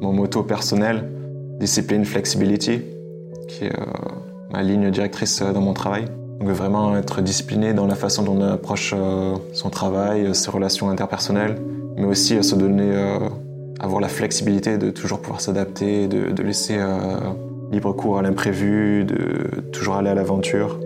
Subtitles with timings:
[0.00, 1.08] mon motto personnel,
[1.58, 2.82] discipline, flexibility,
[3.48, 3.72] qui est
[4.52, 6.06] ma ligne directrice dans mon travail.
[6.40, 8.94] Donc vraiment être discipliné dans la façon dont on approche
[9.52, 11.56] son travail, ses relations interpersonnelles,
[11.96, 12.90] mais aussi se donner,
[13.78, 16.78] avoir la flexibilité de toujours pouvoir s'adapter, de laisser
[17.70, 20.80] libre cours à l'imprévu, de toujours aller à l'aventure.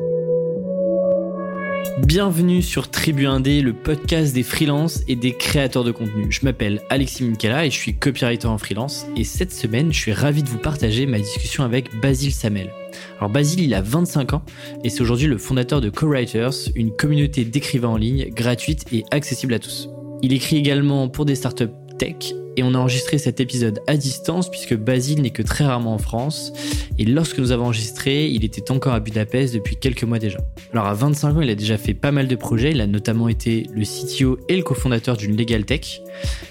[1.98, 6.26] Bienvenue sur Tribu Indé, le podcast des freelances et des créateurs de contenu.
[6.28, 9.06] Je m'appelle Alexis Minkela et je suis copywriter en freelance.
[9.16, 12.72] Et cette semaine, je suis ravi de vous partager ma discussion avec Basile Samel.
[13.18, 14.42] Alors Basile, il a 25 ans
[14.82, 19.54] et c'est aujourd'hui le fondateur de CoWriters, une communauté d'écrivains en ligne gratuite et accessible
[19.54, 19.88] à tous.
[20.20, 24.50] Il écrit également pour des startups tech et on a enregistré cet épisode à distance
[24.50, 26.52] puisque Basile n'est que très rarement en France
[26.98, 30.38] et lorsque nous avons enregistré, il était encore à Budapest depuis quelques mois déjà.
[30.72, 33.28] Alors à 25 ans, il a déjà fait pas mal de projets, il a notamment
[33.28, 36.00] été le CTO et le cofondateur d'une Legal Tech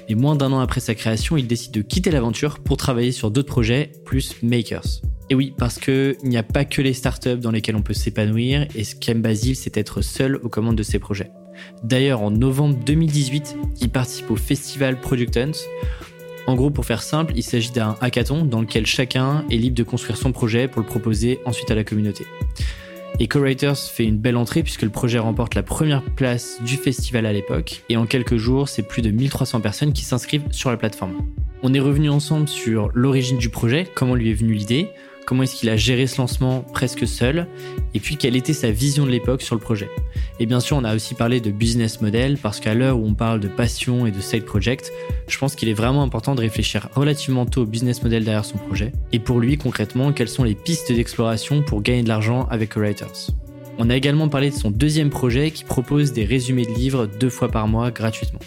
[0.10, 3.32] et moins d'un an après sa création, il décide de quitter l'aventure pour travailler sur
[3.32, 5.02] d'autres projets plus makers.
[5.30, 8.68] Et oui, parce qu'il n'y a pas que les startups dans lesquelles on peut s'épanouir
[8.76, 11.32] et ce qu'aime Basile, c'est être seul aux commandes de ses projets.
[11.84, 15.52] D'ailleurs, en novembre 2018, il participe au festival Product Hunt.
[16.48, 19.84] En gros, pour faire simple, il s'agit d'un hackathon dans lequel chacun est libre de
[19.84, 22.26] construire son projet pour le proposer ensuite à la communauté.
[23.20, 27.26] Et Co-Writers fait une belle entrée puisque le projet remporte la première place du festival
[27.26, 30.78] à l'époque et en quelques jours, c'est plus de 1300 personnes qui s'inscrivent sur la
[30.78, 31.14] plateforme.
[31.62, 34.90] On est revenu ensemble sur l'origine du projet, comment lui est venue l'idée,
[35.26, 37.48] comment est-ce qu'il a géré ce lancement presque seul,
[37.94, 39.90] et puis quelle était sa vision de l'époque sur le projet.
[40.40, 43.14] Et bien sûr, on a aussi parlé de business model, parce qu'à l'heure où on
[43.14, 44.92] parle de passion et de side project,
[45.28, 48.58] je pense qu'il est vraiment important de réfléchir relativement tôt au business model derrière son
[48.58, 52.76] projet, et pour lui concrètement, quelles sont les pistes d'exploration pour gagner de l'argent avec
[52.76, 53.32] Writers?
[53.80, 57.32] On a également parlé de son deuxième projet qui propose des résumés de livres deux
[57.32, 58.40] fois par mois gratuitement.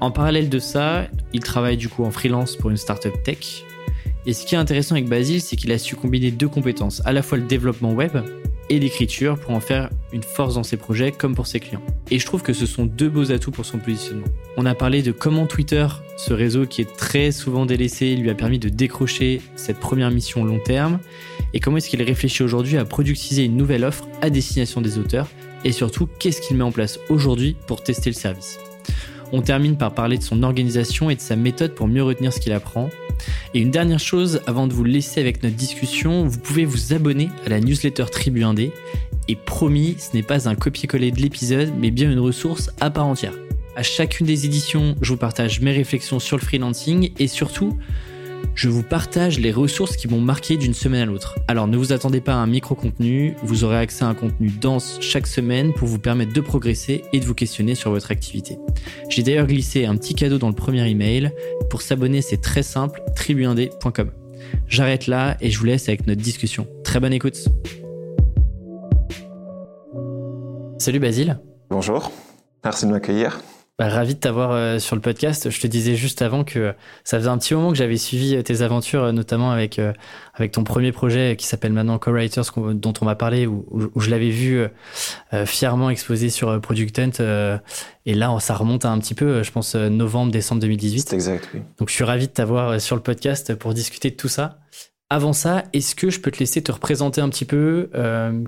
[0.00, 3.64] En parallèle de ça, il travaille du coup en freelance pour une startup tech,
[4.26, 7.12] et ce qui est intéressant avec Basile, c'est qu'il a su combiner deux compétences, à
[7.12, 8.18] la fois le développement web
[8.68, 11.82] et l'écriture pour en faire une force dans ses projets comme pour ses clients.
[12.10, 14.26] Et je trouve que ce sont deux beaux atouts pour son positionnement.
[14.56, 15.86] On a parlé de comment Twitter,
[16.16, 20.44] ce réseau qui est très souvent délaissé, lui a permis de décrocher cette première mission
[20.44, 20.98] long terme,
[21.54, 25.28] et comment est-ce qu'il réfléchit aujourd'hui à productiser une nouvelle offre à destination des auteurs,
[25.64, 28.58] et surtout qu'est-ce qu'il met en place aujourd'hui pour tester le service.
[29.32, 32.40] On termine par parler de son organisation et de sa méthode pour mieux retenir ce
[32.40, 32.90] qu'il apprend,
[33.54, 37.28] et une dernière chose, avant de vous laisser avec notre discussion, vous pouvez vous abonner
[37.44, 38.70] à la newsletter Tribu 1D.
[39.28, 43.06] Et promis, ce n'est pas un copier-coller de l'épisode, mais bien une ressource à part
[43.06, 43.32] entière.
[43.74, 47.78] À chacune des éditions, je vous partage mes réflexions sur le freelancing et surtout,
[48.54, 51.36] je vous partage les ressources qui m'ont marqué d'une semaine à l'autre.
[51.46, 54.98] Alors ne vous attendez pas à un micro-contenu, vous aurez accès à un contenu dense
[55.00, 58.58] chaque semaine pour vous permettre de progresser et de vous questionner sur votre activité.
[59.10, 61.30] J'ai d'ailleurs glissé un petit cadeau dans le premier email.
[61.70, 64.10] Pour s'abonner, c'est très simple, tribuindé.com.
[64.68, 66.66] J'arrête là et je vous laisse avec notre discussion.
[66.82, 67.48] Très bonne écoute.
[70.78, 71.38] Salut Basile.
[71.68, 72.10] Bonjour,
[72.64, 73.40] merci de m'accueillir.
[73.78, 75.50] Bah, ravi de t'avoir euh, sur le podcast.
[75.50, 78.40] Je te disais juste avant que ça faisait un petit moment que j'avais suivi euh,
[78.40, 79.78] tes aventures, euh, notamment avec,
[80.32, 84.08] avec ton premier projet qui s'appelle maintenant Co-Writers, dont on m'a parlé, où, où je
[84.08, 84.66] l'avais vu
[85.44, 87.58] fièrement exposé sur Product Hunt.
[88.06, 91.08] et là, ça remonte à un petit peu, je pense, novembre, décembre 2018.
[91.08, 91.60] C'est exact, oui.
[91.78, 94.58] Donc je suis ravi de t'avoir sur le podcast pour discuter de tout ça.
[95.10, 97.90] Avant ça, est-ce que je peux te laisser te représenter un petit peu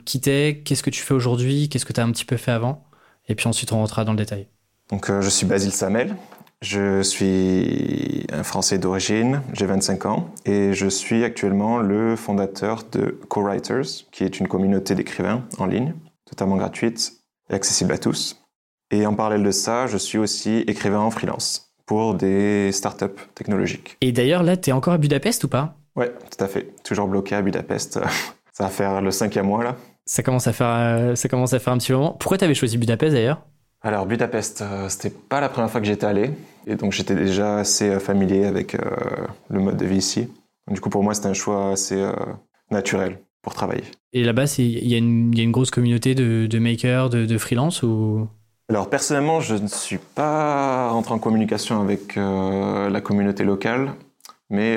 [0.04, 2.52] Qui t'es Qu'est-ce que tu fais aujourd'hui Qu'est-ce que tu as un petit peu fait
[2.52, 2.86] avant
[3.28, 4.48] Et puis ensuite, on rentrera dans le détail.
[4.90, 6.16] Donc, euh, je suis Basile Samel.
[6.60, 13.16] Je suis un Français d'origine, j'ai 25 ans et je suis actuellement le fondateur de
[13.28, 15.94] Co-Writers, qui est une communauté d'écrivains en ligne,
[16.28, 17.12] totalement gratuite
[17.48, 18.42] et accessible à tous.
[18.90, 23.06] Et en parallèle de ça, je suis aussi écrivain en freelance pour des startups
[23.36, 23.96] technologiques.
[24.00, 25.76] Et d'ailleurs, là, tu es encore à Budapest ou pas?
[25.94, 26.74] Ouais, tout à fait.
[26.82, 28.00] Toujours bloqué à Budapest.
[28.52, 29.76] ça va faire le cinquième mois là.
[30.06, 32.16] Ça commence à faire, euh, ça commence à faire un petit moment.
[32.18, 33.42] Pourquoi tu avais choisi Budapest d'ailleurs?
[33.80, 36.30] Alors Budapest, euh, c'était pas la première fois que j'étais allé,
[36.66, 38.80] et donc j'étais déjà assez euh, familier avec euh,
[39.50, 40.28] le mode de vie ici.
[40.68, 42.06] Du coup, pour moi, c'était un choix assez
[42.70, 43.84] naturel pour travailler.
[44.12, 48.28] Et là-bas, il y, a une grosse communauté de, makers, de, de freelance ou?
[48.68, 53.94] Alors personnellement, je ne suis pas rentré en communication avec la communauté locale,
[54.50, 54.76] mais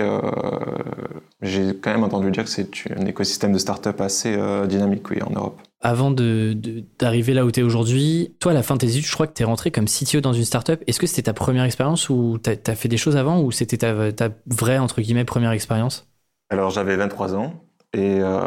[1.42, 4.38] j'ai quand même entendu dire que c'est un écosystème de start-up assez
[4.70, 8.76] dynamique oui, en Europe avant d'arriver là où tu es aujourd'hui, toi, à la fin
[8.76, 10.84] de tes études, je crois que tu es rentré comme CTO dans une startup.
[10.86, 13.78] Est-ce que c'était ta première expérience ou tu as, fait des choses avant ou c'était
[13.78, 16.08] ta, ta, vraie, entre guillemets, première expérience?
[16.52, 17.54] Alors, j'avais 23 ans
[17.94, 18.40] et euh,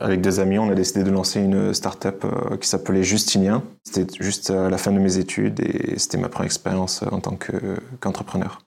[0.00, 3.64] avec des amis, on a décidé de lancer une startup euh, qui s'appelait Justinien.
[3.82, 7.36] C'était juste à la fin de mes études et c'était ma première expérience en tant
[8.00, 8.60] qu'entrepreneur.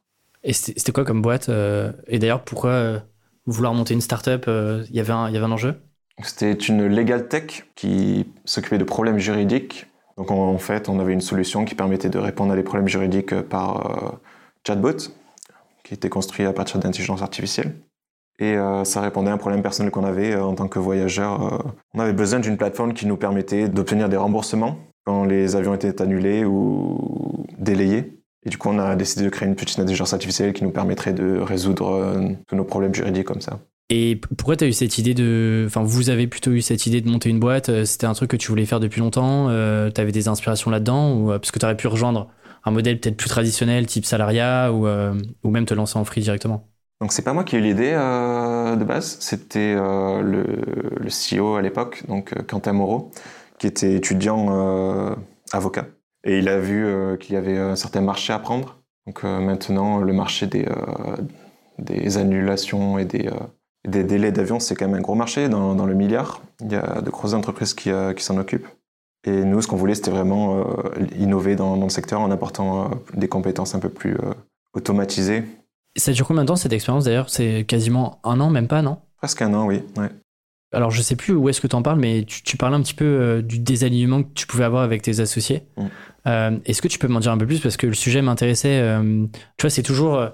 [0.44, 1.50] Et c'était quoi comme boîte
[2.08, 3.02] Et d'ailleurs, pourquoi
[3.48, 5.74] vouloir monter une startup Il y avait un enjeu?
[6.24, 9.88] C'était une legal tech qui s'occupait de problèmes juridiques.
[10.18, 13.42] Donc en fait, on avait une solution qui permettait de répondre à des problèmes juridiques
[13.42, 14.18] par
[14.66, 15.12] chatbot,
[15.84, 17.76] qui était construit à partir d'intelligence artificielle.
[18.40, 21.54] Et euh, ça répondait à un problème personnel qu'on avait euh, en tant que voyageur.
[21.54, 21.58] Euh.
[21.94, 26.02] on avait besoin d'une plateforme qui nous permettait d'obtenir des remboursements quand les avions étaient
[26.02, 28.20] annulés ou délayés.
[28.46, 31.14] Et du coup, on a décidé de créer une petite intelligence artificielle qui nous permettrait
[31.14, 32.16] de résoudre
[32.48, 33.60] tous nos problèmes juridiques comme ça.
[33.90, 35.66] Et pourquoi tu as eu cette idée de.
[35.68, 38.38] Enfin, vous avez plutôt eu cette idée de monter une boîte C'était un truc que
[38.38, 41.78] tu voulais faire depuis longtemps Tu avais des inspirations là-dedans ou, Parce que tu aurais
[41.78, 42.30] pu rejoindre
[42.64, 46.68] un modèle peut-être plus traditionnel, type salariat, ou, ou même te lancer en free directement?
[47.02, 50.44] Donc c'est pas moi qui ai eu l'idée euh, de base, c'était euh, le,
[50.98, 53.12] le, CEO à l'époque, donc euh, Quentin Moreau,
[53.60, 55.16] qui était étudiant
[55.52, 55.88] avocat.
[56.24, 58.82] Et il a vu qu'il y avait un certain marché à prendre.
[59.06, 60.66] Donc maintenant, le marché des,
[61.78, 63.30] des annulations et des,
[63.86, 66.42] des délais d'avion, c'est quand même un gros marché dans, dans, le milliard.
[66.62, 68.68] Il y a de grosses entreprises qui, qui s'en occupent.
[69.28, 70.66] Et nous, ce qu'on voulait, c'était vraiment
[71.18, 74.18] innover dans, dans, le secteur en apportant des compétences un peu plus
[74.74, 75.44] automatisées
[75.96, 77.30] ça dure combien de temps cette expérience d'ailleurs?
[77.30, 78.98] C'est quasiment un an, même pas, non?
[79.18, 79.82] Presque un an, oui.
[80.74, 82.94] Alors je sais plus où est-ce que tu en parles, mais tu, parlais un petit
[82.94, 85.64] peu euh, du désalignement que tu pouvais avoir avec tes associés.
[85.78, 85.84] Mm.
[86.28, 87.62] Euh, est-ce que tu peux m'en dire un peu plus?
[87.62, 88.80] Parce que le sujet m'intéressait.
[88.82, 89.26] Euh,
[89.58, 90.28] tu vois, c'est toujours,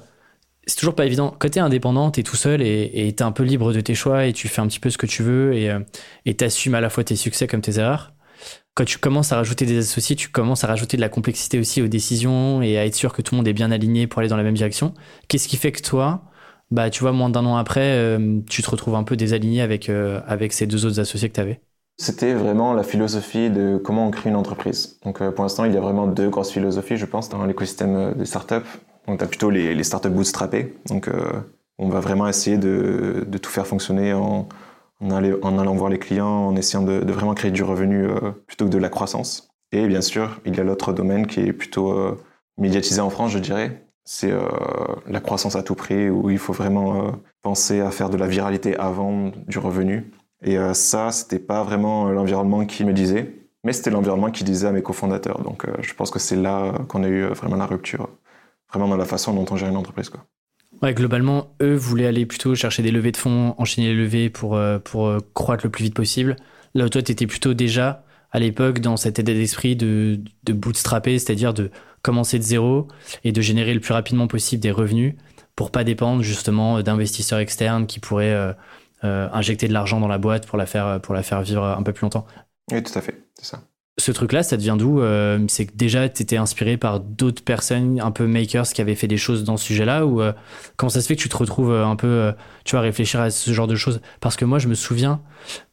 [0.67, 1.35] c'est toujours pas évident.
[1.39, 4.47] Côté indépendant, t'es tout seul et t'es un peu libre de tes choix et tu
[4.47, 7.47] fais un petit peu ce que tu veux et t'assumes à la fois tes succès
[7.47, 8.13] comme tes erreurs
[8.73, 11.81] quand tu commences à rajouter des associés, tu commences à rajouter de la complexité aussi
[11.81, 14.29] aux décisions et à être sûr que tout le monde est bien aligné pour aller
[14.29, 14.93] dans la même direction.
[15.27, 16.23] Qu'est-ce qui fait que toi,
[16.71, 19.89] bah, tu vois, moins d'un an après, euh, tu te retrouves un peu désaligné avec,
[19.89, 21.59] euh, avec ces deux autres associés que tu avais
[21.97, 24.97] C'était vraiment la philosophie de comment on crée une entreprise.
[25.03, 28.13] Donc euh, pour l'instant, il y a vraiment deux grosses philosophies, je pense, dans l'écosystème
[28.13, 28.55] des startups.
[29.17, 30.73] Tu as plutôt les, startups bootstrappées.
[30.87, 31.09] Donc
[31.77, 34.47] on va vraiment essayer de, de tout faire fonctionner en
[35.59, 38.77] allant voir les clients, en essayant de, vraiment créer du revenu euh, plutôt que de
[38.77, 39.49] la croissance.
[39.71, 42.21] Et bien sûr, il y a l'autre domaine qui est plutôt euh,
[42.57, 43.85] médiatisé en France, je dirais.
[44.03, 44.41] C'est euh,
[45.07, 48.75] la croissance à tout prix, où il faut vraiment penser à faire de la viralité
[48.77, 50.11] avant du revenu.
[50.43, 53.31] Et ça, c'était pas vraiment l'environnement qui me disait,
[53.63, 55.43] mais c'était l'environnement qui disait à mes cofondateurs.
[55.43, 58.09] Donc je pense que c'est là qu'on a eu vraiment la rupture,
[58.71, 60.09] vraiment dans la façon dont on gère une entreprise.
[60.09, 60.25] Quoi.
[60.81, 64.55] Ouais, globalement, eux voulaient aller plutôt chercher des levées de fonds, enchaîner les levées pour,
[64.55, 66.35] euh, pour euh, croître le plus vite possible.
[66.73, 70.53] Là où toi, tu étais plutôt déjà à l'époque dans cet état d'esprit de, de
[70.53, 71.69] bootstrapper, c'est-à-dire de
[72.01, 72.87] commencer de zéro
[73.23, 75.15] et de générer le plus rapidement possible des revenus
[75.55, 80.47] pour pas dépendre justement d'investisseurs externes qui pourraient euh, injecter de l'argent dans la boîte
[80.47, 82.25] pour la faire pour la faire vivre un peu plus longtemps.
[82.71, 83.61] Oui, tout à fait, c'est ça
[83.97, 87.99] ce truc-là, ça devient d'où euh, C'est que déjà, tu étais inspiré par d'autres personnes
[87.99, 90.31] un peu makers qui avaient fait des choses dans ce sujet-là Ou euh,
[90.77, 92.33] comment ça se fait que tu te retrouves euh, un peu,
[92.63, 94.01] tu vois, réfléchir à ce genre de choses?
[94.21, 95.21] Parce que moi, je me souviens,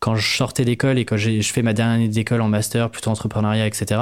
[0.01, 3.11] quand je sortais d'école et quand je fais ma dernière année d'école en master, plutôt
[3.11, 4.01] entrepreneuriat, etc.,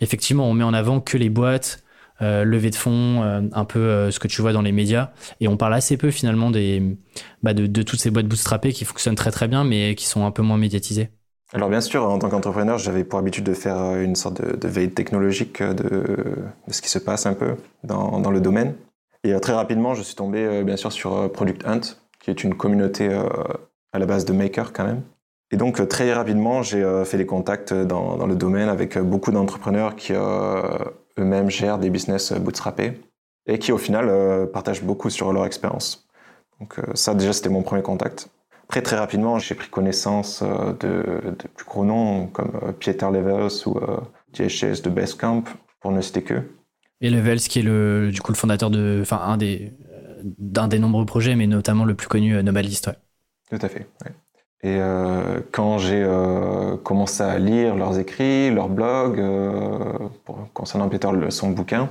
[0.00, 1.82] effectivement, on met en avant que les boîtes,
[2.20, 5.10] levée de fonds, un peu ce que tu vois dans les médias.
[5.40, 6.96] Et on parle assez peu finalement des,
[7.42, 10.24] bah, de, de toutes ces boîtes bootstrappées qui fonctionnent très très bien, mais qui sont
[10.24, 11.10] un peu moins médiatisées.
[11.52, 14.68] Alors bien sûr, en tant qu'entrepreneur, j'avais pour habitude de faire euh, une sorte de,
[14.68, 17.54] veille technologique euh, de, ce qui se passe un peu
[17.84, 18.74] dans, le domaine.
[19.22, 21.80] Et euh, très rapidement, je suis tombé bien sûr sur Product Hunt,
[22.20, 23.08] qui est une communauté
[23.92, 25.02] à la base de makers quand même.
[25.50, 29.94] Et donc très rapidement, j'ai fait des contacts dans, dans, le domaine avec beaucoup d'entrepreneurs
[29.94, 33.00] qui eux-mêmes gèrent des business bootstrappés
[33.46, 36.08] et qui au final partagent beaucoup sur leur expérience.
[36.58, 38.30] Donc ça déjà c'était mon premier contact.
[38.68, 43.10] Très très rapidement, j'ai pris connaissance euh, de, de, plus gros noms comme euh, Pieter
[43.12, 43.78] Levels ou
[44.32, 45.44] DHS euh, de Basecamp,
[45.80, 46.42] pour ne citer que.
[47.00, 49.72] Et Levels, qui est le, du coup le fondateur de, enfin un des,
[50.22, 52.86] d'un des nombreux projets, mais notamment le plus connu, Nomadlist.
[52.86, 52.96] Ouais.
[53.50, 53.86] Tout à fait.
[54.64, 60.88] Et euh, quand j'ai euh, commencé à lire leurs écrits, leurs blogs, euh, pour, concernant
[60.88, 61.90] Peter, son bouquin,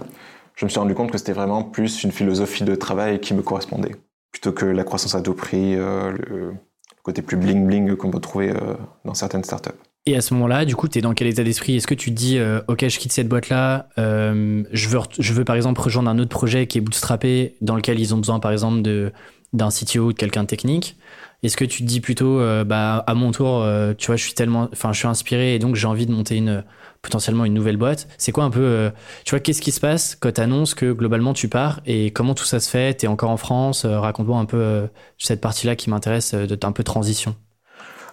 [0.56, 3.44] je me suis rendu compte que c'était vraiment plus une philosophie de travail qui me
[3.44, 3.96] correspondait
[4.34, 6.54] plutôt que la croissance à tout prix, euh, le
[7.04, 8.74] côté plus bling-bling qu'on peut trouver euh,
[9.06, 9.70] dans certaines startups.
[10.06, 11.78] Et à ce moment-là, du coup, tu es dans quel état d'esprit?
[11.78, 15.46] Est-ce que tu te dis, euh, OK, je quitte cette boîte-là, je, veux, je veux
[15.46, 18.52] par exemple rejoindre un autre projet qui est bootstrappé, dans lequel ils ont besoin par
[18.52, 18.82] exemple
[19.54, 20.98] d'un CTO ou de quelqu'un de technique?
[21.42, 23.66] Est-ce que tu te dis plutôt, bah, à mon tour,
[23.98, 26.36] tu vois, je suis tellement, enfin, je suis inspiré et donc j'ai envie de monter
[26.36, 26.66] une,
[27.04, 28.08] potentiellement une nouvelle boîte.
[28.18, 28.90] C'est quoi un peu, euh,
[29.26, 32.34] tu vois, qu'est-ce qui se passe quand tu annonces que globalement tu pars et comment
[32.34, 32.98] tout ça se fait?
[32.98, 34.88] Tu es encore en France euh, Raconte-moi un peu euh,
[35.20, 37.36] cette partie-là qui m'intéresse, de un peu transition.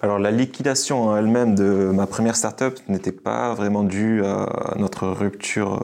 [0.03, 5.79] Alors la liquidation elle-même de ma première startup n'était pas vraiment due à notre rupture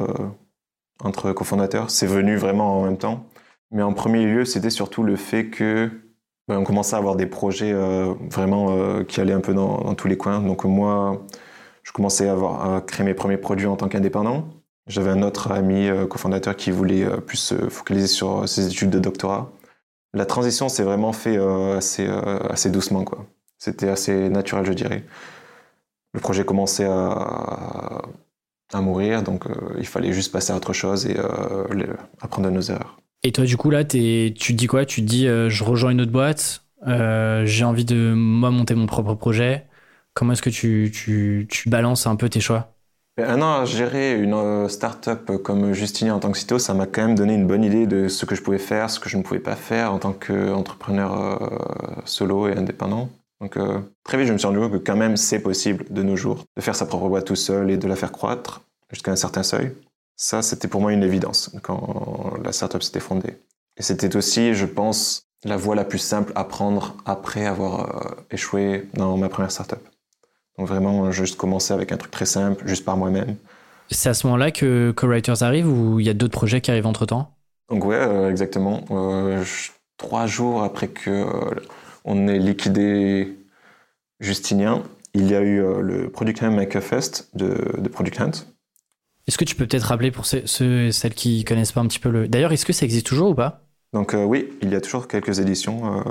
[1.04, 1.90] entre cofondateurs.
[1.90, 3.26] C'est venu vraiment en même temps.
[3.70, 5.90] Mais en premier lieu, c'était surtout le fait que
[6.48, 7.74] ben, on commençait à avoir des projets
[8.30, 10.40] vraiment qui allaient un peu dans, tous les coins.
[10.40, 11.22] Donc moi,
[11.86, 14.48] je commençais à, créer mes premiers produits en tant qu'indépendant.
[14.88, 18.98] J'avais un autre ami euh, cofondateur qui voulait plus se focaliser sur ses études de
[18.98, 19.50] doctorat.
[20.12, 21.36] La transition s'est vraiment fait
[21.76, 23.04] assez, doucement.
[23.04, 23.26] quoi.
[23.58, 25.04] C'était assez naturel, je dirais.
[26.14, 28.02] Le projet commençait à,
[28.74, 29.44] mourir, donc
[29.78, 31.16] il fallait juste passer à autre chose et
[32.20, 32.96] apprendre de nos erreurs.
[33.26, 34.84] Et toi, du coup, là, tu te dis quoi?
[34.84, 38.76] Tu te dis, euh, je rejoins une autre boîte, euh, j'ai envie de, moi, monter
[38.76, 39.66] mon propre projet.
[40.16, 42.72] Comment est-ce que tu, tu, tu, balances un peu tes choix?
[43.18, 46.86] Un an à gérer une euh, start-up comme Justinien en tant que CTO, ça m'a
[46.86, 49.18] quand même donné une bonne idée de ce que je pouvais faire, ce que je
[49.18, 53.10] ne pouvais pas faire en tant qu'entrepreneur solo et indépendant.
[53.42, 53.58] Donc
[54.04, 56.44] très vite, je me suis rendu compte que quand même c'est possible de nos jours
[56.56, 59.42] de faire sa propre boîte tout seul et de la faire croître jusqu'à un certain
[59.42, 59.72] seuil.
[60.16, 63.36] Ça, c'était pour moi une évidence quand la startup s'était fondée.
[63.76, 68.24] Et c'était aussi, je pense, la voie la plus simple à prendre après avoir euh,
[68.30, 69.86] échoué dans ma première startup.
[70.58, 73.36] Donc vraiment, juste commencer avec un truc très simple, juste par moi-même.
[73.90, 76.86] C'est à ce moment-là que Co-Writers arrive ou il y a d'autres projets qui arrivent
[76.86, 77.30] entre-temps?
[77.70, 78.84] Donc ouais, euh, exactement.
[78.90, 79.44] Euh,
[79.96, 81.26] trois jours après que
[82.04, 83.36] on ait liquidé
[84.20, 84.82] Justinien,
[85.14, 88.32] il y a eu le Product Hunt Makerfest de, de Product Hunt
[89.26, 92.10] est-ce que tu peux peut-être rappeler pour ceux, celles qui connaissent pas un petit peu
[92.10, 92.28] le.
[92.28, 93.62] D'ailleurs, est-ce que ça existe toujours ou pas?
[93.92, 96.02] Donc euh, oui, il y a toujours quelques éditions euh,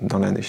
[0.00, 0.42] dans l'année.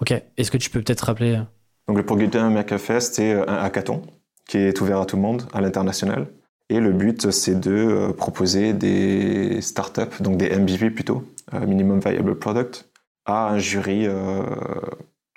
[0.00, 0.12] Ok.
[0.36, 1.42] Est-ce que tu peux peut-être rappeler euh
[1.88, 4.02] Donc le Programme Makerfest, c'est un hackathon
[4.48, 6.28] qui est ouvert à tout le monde, à l'international.
[6.68, 12.88] Et le but, c'est de proposer des startups, donc des MVP plutôt, Minimum Viable Product,
[13.24, 14.06] à un jury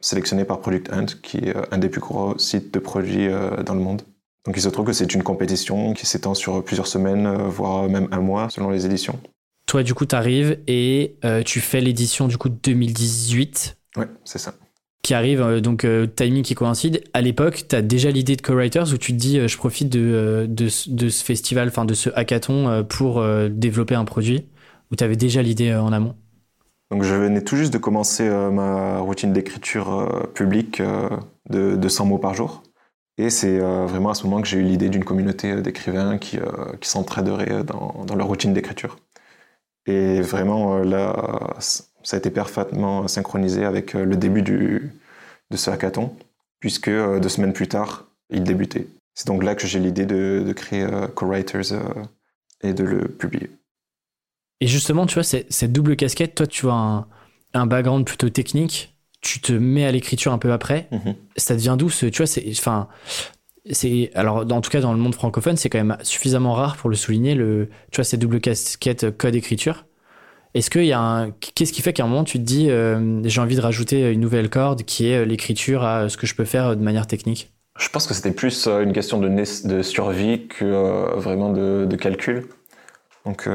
[0.02, 3.30] sélectionné par Product Hunt, qui est un des plus gros sites de produits
[3.64, 4.02] dans le monde.
[4.46, 7.88] Donc il se trouve que c'est une compétition qui s'étend sur plusieurs semaines, euh, voire
[7.90, 9.20] même un mois selon les éditions.
[9.66, 13.78] Toi, du coup, tu arrives et euh, tu fais l'édition du coup 2018.
[13.98, 14.56] Ouais, c'est ça.
[15.02, 17.04] Qui arrive, euh, donc timing qui coïncide.
[17.14, 20.46] À l'époque, tu as déjà l'idée de Co-Writers où tu te dis je profite de,
[20.50, 24.48] de, ce festival, enfin de ce hackathon pour développer un produit
[24.92, 26.16] Ou tu avais déjà l'idée en amont?
[26.92, 30.82] Donc je venais tout juste de commencer ma routine d'écriture publique
[31.50, 32.64] de, de 100 mots par jour.
[33.20, 36.18] Et c'est euh, vraiment à ce moment que j'ai eu l'idée d'une communauté euh, d'écrivains
[36.18, 36.48] qui, euh,
[36.80, 38.98] qui s'entraideraient dans, dans, leur routine d'écriture.
[39.86, 41.58] Et vraiment, là,
[42.04, 44.92] ça a été parfaitement synchronisé avec le début du,
[45.52, 46.16] de ce hackathon,
[46.60, 48.88] puisque deux semaines plus tard, il débutait.
[49.16, 51.74] C'est donc là que j'ai l'idée de, de, créer Co-Writers
[52.62, 53.50] et de le publier.
[54.62, 57.08] Et justement, tu vois, cette double casquette, toi, tu as un,
[57.54, 61.16] un background plutôt technique, tu te mets à l'écriture un peu après, mhm.
[61.36, 62.06] ça devient douce.
[62.12, 62.88] Tu vois, c'est, enfin,
[63.70, 66.90] c'est, alors, en tout cas, dans le monde francophone, c'est quand même suffisamment rare pour
[66.90, 69.86] le souligner, le, tu vois, cette double casquette code-écriture.
[70.54, 73.22] Est-ce qu'il y a un, qu'est-ce qui fait qu'à un moment, tu te dis, euh,
[73.24, 76.46] j'ai envie de rajouter une nouvelle corde qui est l'écriture à ce que je peux
[76.46, 77.54] faire de manière technique?
[77.78, 81.86] Je pense que c'était plus euh, une question de, de survie que euh, vraiment de,
[81.86, 82.48] de, calcul.
[83.26, 83.48] Donc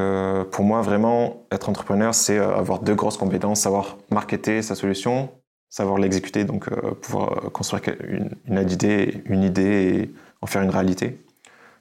[0.51, 5.29] pour moi, vraiment, être entrepreneur, c'est avoir deux grosses compétences, savoir marketer sa solution
[5.75, 10.61] savoir l'exécuter, donc euh, pouvoir euh, construire une, une, idée, une idée et en faire
[10.61, 11.19] une réalité.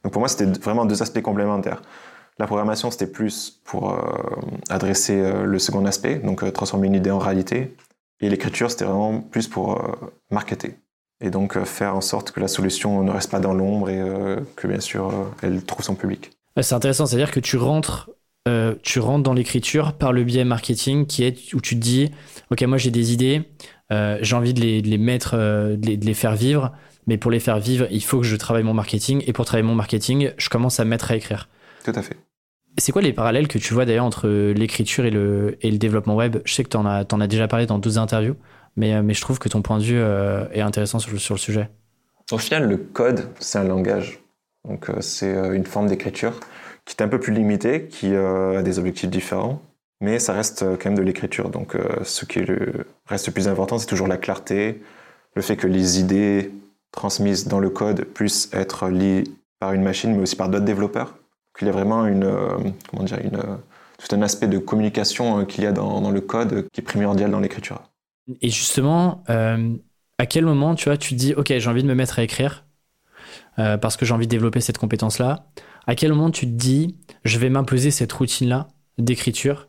[0.03, 1.81] Donc pour moi, c'était vraiment deux aspects complémentaires.
[2.39, 4.01] La programmation, c'était plus pour euh,
[4.69, 7.77] adresser le second aspect, donc transformer une idée en réalité.
[8.21, 9.81] Et l'écriture, c'était vraiment plus pour
[10.31, 10.77] marketer.
[11.21, 14.03] Et donc faire en sorte que la solution ne reste pas dans l'ombre et
[14.57, 15.13] que bien sûr,
[15.43, 16.33] elle trouve son public.
[16.61, 18.11] C'est intéressant, c'est-à-dire que tu rentres
[18.83, 22.11] tu rentres dans l'écriture par le biais marketing qui est où tu te dis
[22.51, 23.49] ok moi j'ai des idées
[23.93, 26.73] euh, j'ai envie de les, mettre, euh, de les, faire vivre,
[27.07, 29.67] mais pour les faire vivre, il faut que je travaille mon marketing, et pour travailler
[29.67, 31.49] mon marketing, je commence à me mettre à écrire.
[31.85, 32.17] Tout à fait.
[32.79, 36.17] C'est quoi les parallèles que tu vois d'ailleurs entre l'écriture et le, et le développement
[36.17, 36.39] web?
[36.45, 38.35] Je sais que tu en, en, as déjà parlé dans d'autres interviews,
[38.77, 40.01] mais, euh, mais je trouve que ton point de vue
[40.53, 41.71] est intéressant sur, sur le sujet.
[42.33, 44.19] Au final, le code, c'est un langage.
[44.69, 46.41] Donc, c'est une forme d'écriture
[46.85, 49.63] qui est un peu plus limitée, qui a des objectifs différents
[50.05, 51.49] mais ça reste euh, quand même de l'écriture.
[51.49, 54.83] Donc, euh, ce qui le, reste le plus important, c'est toujours la clarté,
[55.35, 56.53] le fait que les idées
[56.93, 59.25] transmises dans le code puissent être liées
[59.59, 61.17] par une machine, mais aussi par d'autres développeurs.
[61.57, 62.59] Qu'il y a vraiment une, euh,
[62.91, 63.19] comment dire,
[63.99, 67.41] tout un aspect de communication qu'il y a dans, le code qui est primordial dans
[67.41, 67.83] l'écriture.
[68.41, 71.95] Et justement, à quel moment, tu vois, tu te dis, ok, j'ai envie de me
[71.95, 72.65] mettre à écrire
[73.57, 75.47] parce que j'ai envie de développer cette compétence-là.
[75.87, 78.69] À quel moment tu te dis, je vais m'imposer cette routine-là
[78.99, 79.69] d'écriture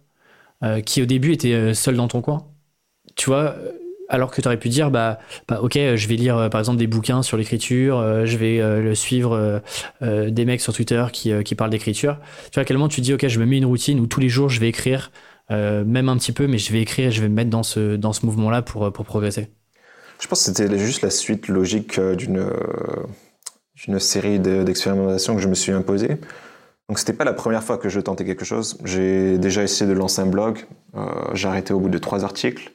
[0.64, 2.48] euh, qui au début était euh, seul dans ton coin?
[3.16, 3.72] Tu vois, euh,
[4.10, 6.88] alors que tu aurais pu dire, bah, bah, ok, je vais lire par exemple des
[6.88, 9.62] bouquins sur l'écriture, je vais le suivre
[10.02, 12.20] des mecs sur Twitter qui, parlent d'écriture.
[12.46, 14.20] Tu vois, à quel moment tu dis, ok, je me mets une routine où tous
[14.20, 15.12] les jours je vais écrire
[15.50, 18.14] même un petit peu, mais je vais écrire, je vais me mettre dans ce, dans
[18.14, 19.50] ce mouvement-là pour, pour progresser?
[20.20, 25.72] Je pense que c'était juste la suite logique d'une série d'expérimentations que je me suis
[25.72, 26.18] imposée.
[26.88, 28.78] Donc c'était pas la première fois que je tentais quelque chose.
[28.86, 30.66] J'ai déjà essayé de lancer un blog.
[30.96, 32.72] Euh, j'ai arrêté au bout de trois articles.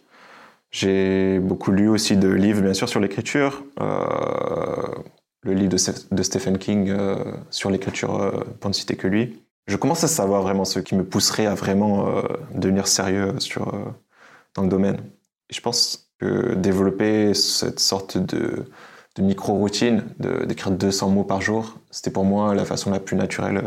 [0.71, 3.65] J'ai beaucoup lu aussi de livres, bien sûr, sur l'écriture.
[3.81, 4.87] Euh,
[5.43, 5.71] le livre
[6.13, 7.17] de, Stephen King euh,
[7.51, 9.43] sur l'écriture, euh, pour ne citer que lui.
[9.67, 12.23] Je commence à savoir vraiment ce qui me pousserait à vraiment
[12.55, 13.73] devenir sérieux sur,
[14.55, 14.97] dans le domaine.
[15.49, 18.67] Et je pense que développer cette sorte de
[19.19, 23.63] micro-routine, d'écrire 200 mots par jour, c'était pour moi la façon la plus naturelle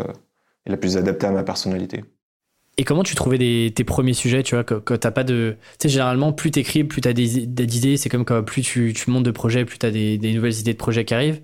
[0.66, 2.04] et la plus adaptée à ma personnalité.
[2.78, 5.56] Et comment tu trouvais tes premiers sujets, tu vois, quand, t'as pas de...
[5.80, 8.94] Tu sais, généralement, plus t'écris, plus t'as des, des idées, c'est comme quand plus tu,
[9.08, 11.42] montes de projets, plus t'as des, des nouvelles idées de projets qui arrivent.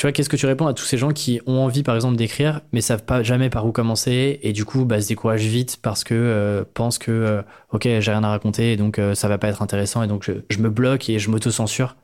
[0.00, 2.16] Tu vois, qu'est-ce que tu réponds à tous ces gens qui ont envie, par exemple,
[2.16, 5.76] d'écrire, mais savent pas jamais par où commencer, et du coup, bah, se découragent vite
[5.82, 7.42] parce que euh, pensent que, euh,
[7.72, 10.24] ok, j'ai rien à raconter, et donc euh, ça va pas être intéressant, et donc
[10.24, 11.96] je, me bloque et je m'auto-censure.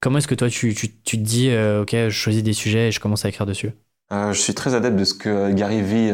[0.00, 2.98] Comment est-ce que toi, tu, te dis, euh, ok, je choisis des sujets et je
[2.98, 3.70] commence à écrire dessus?
[4.12, 6.12] Euh, je suis très adepte de ce que Gary Vee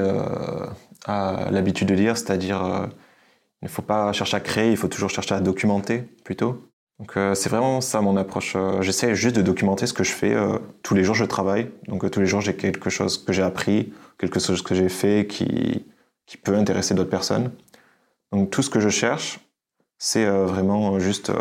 [1.07, 2.87] l'habitude de dire, c'est-à-dire euh,
[3.62, 6.66] il ne faut pas chercher à créer, il faut toujours chercher à documenter plutôt.
[6.99, 8.59] Donc c'est vraiment ça mon approche.
[8.83, 10.37] J'essaie juste de documenter ce que je fais.
[10.83, 13.90] tous les jours je travaille, donc tous les jours j'ai quelque chose que j'ai appris,
[14.19, 15.87] quelque chose que j'ai fait qui,
[16.26, 17.52] qui peut intéresser d'autres personnes.
[18.33, 19.40] Donc tout ce que je cherche,
[19.97, 21.33] c'est vraiment juste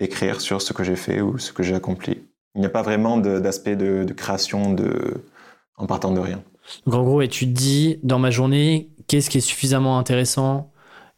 [0.00, 2.26] écrire sur ce que j'ai fait ou ce que j'ai accompli.
[2.56, 5.22] Il n'y a pas vraiment d'aspect de, de, création de,
[5.76, 6.42] en partant de rien.
[6.86, 10.72] Donc en gros, et tu te dis, dans ma journée, qu'est-ce qui est suffisamment intéressant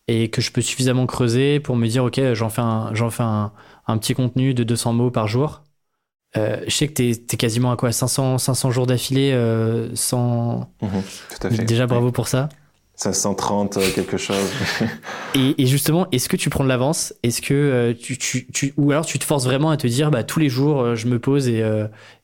[0.09, 3.23] et que je peux suffisamment creuser pour me dire, OK, j'en fais un, j'en fais
[3.23, 3.53] un,
[3.87, 5.63] un, petit contenu de 200 mots par jour.
[6.37, 10.71] Euh, je sais que tu es, quasiment à quoi 500, 500 jours d'affilée euh, sans...
[10.81, 10.89] Mmh,
[11.31, 11.65] tout à fait.
[11.65, 12.49] Déjà, bravo pour ça.
[12.95, 14.51] 530 euh, quelque chose.
[15.35, 17.15] et, et, justement, est-ce que tu prends de l'avance?
[17.23, 20.11] Est-ce que euh, tu, tu, tu, ou alors tu te forces vraiment à te dire,
[20.11, 21.63] bah tous les jours, je me pose et,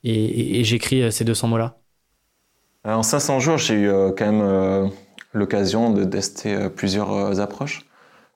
[0.04, 1.83] et, et j'écris ces 200 mots-là?
[2.84, 4.90] En 500 jours, j'ai eu quand même
[5.32, 7.86] l'occasion de tester plusieurs approches.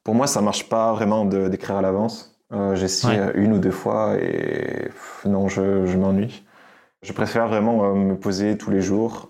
[0.04, 2.34] Pour moi, ça marche pas vraiment d'écrire à l'avance.
[3.08, 3.32] ouais.
[3.34, 4.88] une ou deux fois et
[5.26, 6.44] non, je, je m'ennuie.
[7.02, 9.28] Je préfère vraiment me poser tous les jours,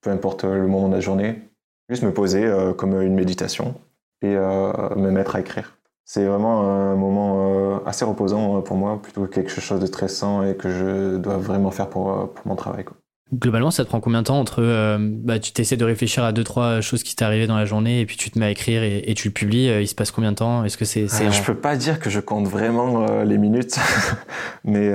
[0.00, 1.48] peu importe le moment de la journée,
[1.88, 3.74] Juste me poser euh, comme une méditation
[4.20, 5.78] et euh, me mettre à écrire.
[6.04, 10.42] C'est vraiment un moment euh, assez reposant pour moi, plutôt que quelque chose de stressant
[10.42, 12.84] et que je dois vraiment faire pour, pour mon travail.
[12.84, 12.96] Quoi.
[13.32, 16.32] Globalement, ça te prend combien de temps entre euh, bah, tu t'essaies de réfléchir à
[16.32, 18.50] deux trois choses qui t'est arrivé dans la journée et puis tu te mets à
[18.50, 19.66] écrire et, et tu le publies.
[19.66, 20.64] il se passe combien de temps?
[20.64, 23.78] Est-ce que c'est euh, Je peux pas dire que je compte vraiment euh, les minutes,
[24.64, 24.90] mais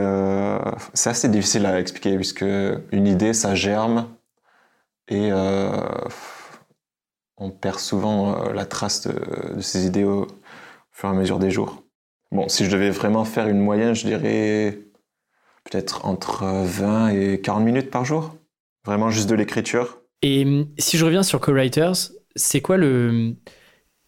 [0.93, 2.45] c'est assez difficile à expliquer puisque
[2.91, 4.07] une idée ça germe
[5.09, 5.31] et
[7.37, 10.27] on perd souvent euh, la trace de, de ces idées au, au,
[10.91, 11.83] fur et à mesure des jours.
[12.31, 14.79] Bon, si je devais vraiment faire une moyenne, je dirais
[15.63, 18.35] peut-être entre 20 et 40 minutes par jour.
[18.85, 19.99] Vraiment juste de l'écriture.
[20.21, 23.35] Et hum, si je reviens sur Co-Writers, c'est quoi le.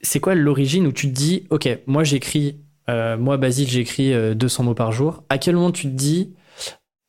[0.02, 4.36] C'est quoi l'origine où tu te dis, OK, moi j'écris, euh, moi Basile, j'écris euh,
[4.36, 5.24] 200 mots par jour.
[5.30, 6.36] À quel moment tu te dis,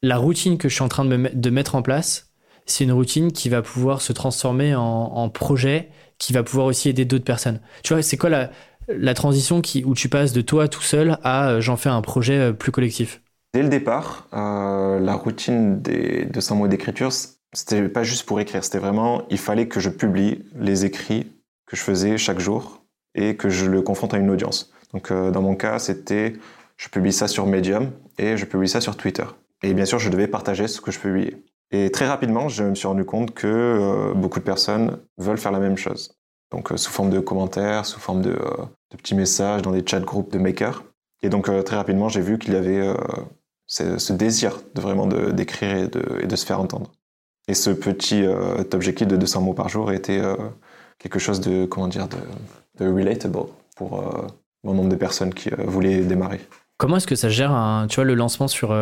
[0.03, 2.31] la routine que je suis en train de, me, de mettre en place,
[2.67, 7.05] c'est une routine qui va pouvoir se transformer en, projet qui va pouvoir aussi aider
[7.05, 7.61] d'autres personnes?
[7.83, 8.51] Tu vois, c'est quoi la,
[8.89, 12.03] la transition qui, où tu passes de toi tout seul à euh, j'en fais un
[12.03, 13.23] projet euh, plus collectif?
[13.57, 17.11] Dès le départ, euh, la routine des 200 mots d'écriture,
[17.55, 21.33] c'était pas juste pour écrire, c'était vraiment, il fallait que je publie les écrits
[21.65, 24.75] que je faisais chaque jour et que je le confronte à une audience.
[24.93, 26.35] Donc euh, dans mon cas, c'était,
[26.77, 29.25] je publie ça sur Medium et je publie ça sur Twitter.
[29.63, 31.43] Et bien sûr, je devais partager ce que je publiais.
[31.71, 35.53] Et très rapidement, je me suis rendu compte que euh, beaucoup de personnes veulent faire
[35.53, 36.15] la même chose.
[36.53, 38.39] Donc sous forme de commentaires, sous forme de,
[38.91, 40.85] petits messages dans des chat groupes de makers.
[41.23, 42.95] Et donc très rapidement, j'ai vu qu'il y avait
[43.67, 45.89] ce, désir de vraiment d'écrire et
[46.27, 46.93] de, se faire entendre.
[47.49, 48.25] Et ce petit
[48.73, 50.21] objectif de 200 mots par jour était
[50.99, 52.09] quelque chose de, comment dire,
[52.79, 53.39] de, relatable
[53.77, 54.03] pour
[54.65, 56.41] bon nombre de personnes qui voulaient démarrer.
[56.79, 58.77] Comment est-ce que ça gère un, tu vois, le lancement sur,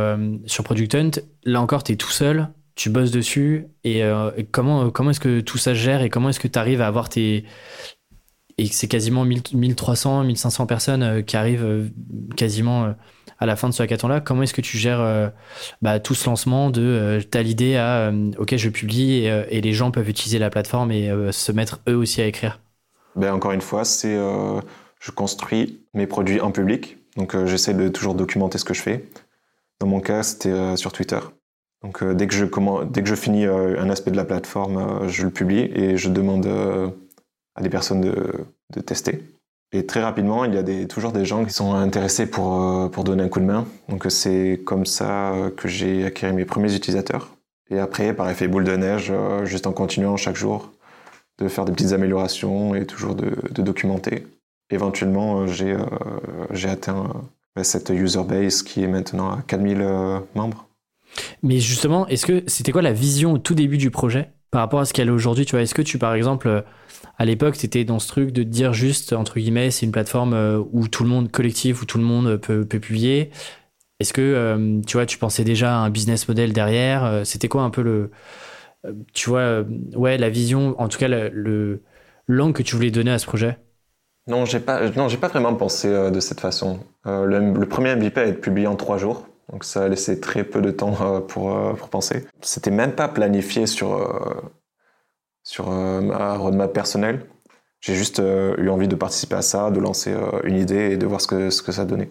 [0.47, 1.11] sur Product Hunt?
[1.45, 5.21] Là encore, tu es tout seul tu bosses dessus et, euh, et comment comment est-ce
[5.21, 7.45] que tout ça gère et comment est-ce que tu arrives à avoir tes
[8.59, 11.89] et c'est quasiment 1300 1500 personnes euh, qui arrivent euh,
[12.37, 12.93] quasiment euh,
[13.39, 15.33] à la fin de ce hackathon là comment est-ce que tu gères
[15.83, 20.09] bah, tout ce lancement de t'as l'idée à ok je publie et, les gens peuvent
[20.09, 22.61] utiliser la plateforme et se mettre eux aussi à écrire?
[23.17, 24.17] Ben encore une fois c'est
[25.01, 26.97] je construis mes produits en public.
[27.17, 29.05] Donc j'essaie de toujours documenter ce que je fais.
[29.81, 31.19] Dans mon cas c'était sur Twitter.
[31.83, 35.25] Donc dès, que je, comment, dès que je finis un aspect de la plateforme, je
[35.25, 36.47] le publie et je demande
[37.55, 39.23] à des personnes de, tester.
[39.73, 43.05] Et très rapidement, il y a toujours des gens qui sont intéressés pour, euh, pour
[43.05, 43.67] donner un coup de main.
[43.89, 47.31] Donc c'est comme ça que j'ai acquis mes premiers utilisateurs.
[47.71, 49.13] Et après, par effet boule de neige,
[49.45, 50.73] juste en continuant chaque jour
[51.39, 54.27] de faire des petites améliorations et toujours de, de documenter.
[54.71, 55.77] Éventuellement, j'ai
[56.51, 57.11] j'ai atteint
[57.63, 59.79] cette user base qui est maintenant à 4000
[60.35, 60.69] membres.
[61.43, 64.81] Mais justement, est-ce que c'était quoi la vision au tout début du projet par rapport
[64.81, 65.45] à ce qu'elle est aujourd'hui?
[65.45, 66.61] Tu vois, est-ce que tu, par exemple, euh,
[67.19, 70.35] à l'époque, tu étais dans ce truc de dire juste, entre guillemets, c'est une plateforme
[70.35, 73.31] euh, où tout le monde, collectif, où tout le monde peut, publier
[74.01, 77.63] Est-ce que, euh, tu vois, tu pensais déjà à un business model derrière C'était quoi
[77.63, 78.11] un peu le.
[79.15, 81.83] Tu vois, ouais, la vision, en tout cas, le
[82.27, 83.59] l'angle que tu voulais donner à ce projet?
[84.27, 86.81] Non, j'ai pas, non, j'ai pas vraiment pensé de cette façon.
[87.05, 89.27] Le, premier MVP a été publié en trois jours.
[89.53, 92.27] Donc ça a laissé très peu de temps euh, pour, euh, pour penser.
[92.41, 94.41] C'était même pas planifié sur, euh,
[95.45, 97.27] sur ma roadmap personnelle.
[97.81, 101.21] J'ai juste eu envie de participer à ça, de lancer une idée et de voir
[101.21, 102.11] ce que, ce que ça donnait.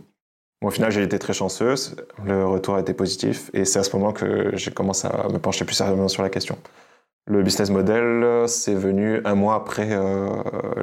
[0.63, 3.95] au final, j'ai été très chanceuse, le retour a été positif et c'est à ce
[3.95, 6.57] moment que j'ai commencé à me pencher plus sérieusement sur la question.
[7.25, 9.89] Le business model, c'est venu un mois après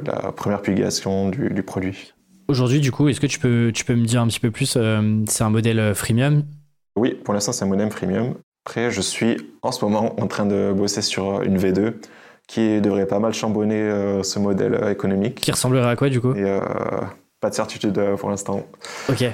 [0.05, 2.13] la première publication du, du produit.
[2.51, 4.75] Aujourd'hui, du coup, est-ce que tu peux, tu peux me dire un petit peu plus
[4.75, 6.43] euh, C'est un modèle euh, freemium?
[6.97, 8.35] Oui, pour l'instant, c'est un modèle freemium.
[8.65, 11.93] Après, je suis en ce moment en train de bosser sur une V2
[12.51, 15.35] qui devrait pas mal chambonner euh, ce modèle économique.
[15.35, 16.33] Qui ressemblerait à quoi, du coup?
[16.35, 16.59] Et,
[17.39, 18.65] Pas de certitude pour l'instant.
[19.09, 19.25] Ok.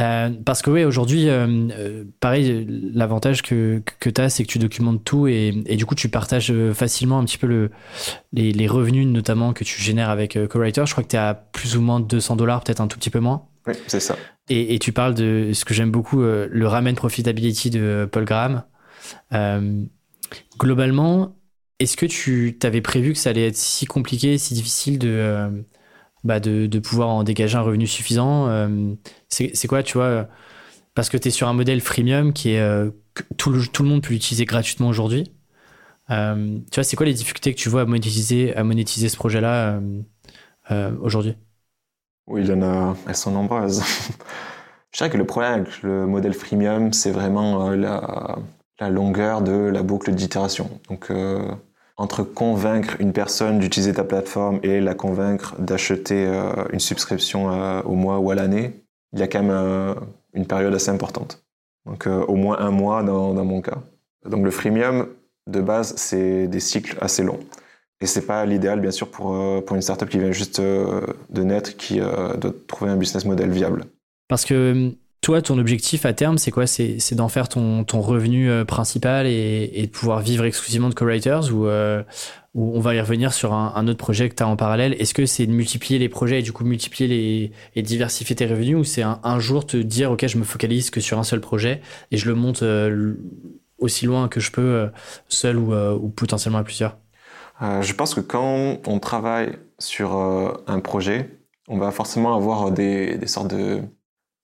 [0.00, 4.48] Euh, parce que oui, aujourd'hui, euh, euh, pareil, l'avantage que, que tu as, c'est que
[4.48, 7.70] tu documentes tout et, et, du coup, tu partages facilement un petit peu le,
[8.32, 10.86] les, les revenus, notamment que tu génères avec CoWriter.
[10.86, 13.10] Je crois que tu es à plus ou moins 200 dollars, peut-être un tout petit
[13.10, 13.46] peu moins.
[13.66, 14.16] Oui, c'est ça.
[14.48, 18.62] Et, et, tu parles de ce que j'aime beaucoup, le ramen profitability de Paul Graham.
[20.58, 21.34] globalement,
[21.78, 25.64] est-ce que tu t'avais prévu que ça allait être si compliqué, si difficile de
[26.24, 28.48] bah de, de, pouvoir en dégager un revenu suffisant.
[28.48, 28.94] Euh,
[29.28, 30.28] c'est quoi, tu vois
[30.94, 32.90] Parce que tu es sur un modèle freemium qui est euh,
[33.36, 35.32] tout, le, tout le monde peut l'utiliser gratuitement aujourd'hui.
[36.10, 39.16] Euh, tu vois, c'est quoi les difficultés que tu vois à monétiser, à monétiser ce
[39.16, 39.80] projet-là
[41.00, 41.34] aujourd'hui?
[42.26, 43.82] Oui, il y en a, elles sont nombreuses.
[44.92, 48.38] Je dirais que le problème avec le modèle freemium, c'est vraiment la,
[48.80, 50.70] la, longueur de la boucle d'itération.
[50.88, 51.10] Donc,
[51.98, 57.82] entre convaincre une personne d'utiliser ta plateforme et la convaincre d'acheter euh, une subscription euh,
[57.82, 59.94] au mois ou à l'année, il y a quand même euh,
[60.32, 61.44] une période assez importante.
[61.86, 63.78] Donc au moins un mois dans, dans, mon cas.
[64.28, 65.08] Donc le freemium,
[65.46, 67.40] de base, c'est des cycles assez longs.
[68.02, 69.34] Et c'est pas l'idéal, bien sûr, pour,
[69.64, 73.86] pour une startup qui vient juste de naître, qui doit trouver un business model viable.
[74.28, 76.66] Parce que toi, ton objectif à terme, c'est quoi?
[76.66, 81.66] C'est d'en faire ton, revenu euh, principal et, de pouvoir vivre exclusivement de co-writers ou,
[81.66, 82.02] euh,
[82.54, 84.94] on va y revenir sur un, autre projet que tu as en parallèle?
[85.00, 88.46] Est-ce que c'est de multiplier les projets et du coup multiplier les, et diversifier tes
[88.46, 91.40] revenus ou c'est un, jour te dire, OK, je me focalise que sur un seul
[91.40, 93.14] projet et je le monte euh,
[93.78, 94.88] aussi loin que je peux,
[95.28, 96.96] seul ou, potentiellement à plusieurs?
[97.60, 100.16] Je pense que quand on travaille sur
[100.66, 101.30] un projet,
[101.68, 103.82] on va forcément avoir des sortes de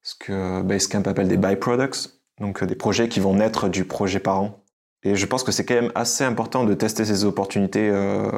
[0.05, 4.21] ce que Basecamp appelle des byproducts, donc euh, des projets qui vont naître du projet
[4.21, 4.61] parent.
[5.03, 8.31] Et je pense que c'est quand même assez important de tester ces opportunités euh,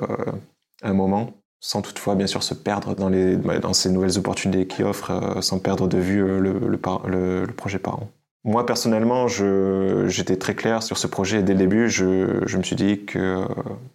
[0.82, 4.16] à un moment, sans toutefois bien sûr se perdre dans, les, bah, dans ces nouvelles
[4.18, 8.08] opportunités qui offrent, euh, sans perdre de vue le, le, projet parent.
[8.44, 11.90] Moi personnellement, j'étais très clair sur ce projet dès le début.
[11.90, 13.44] Je, je me suis dit que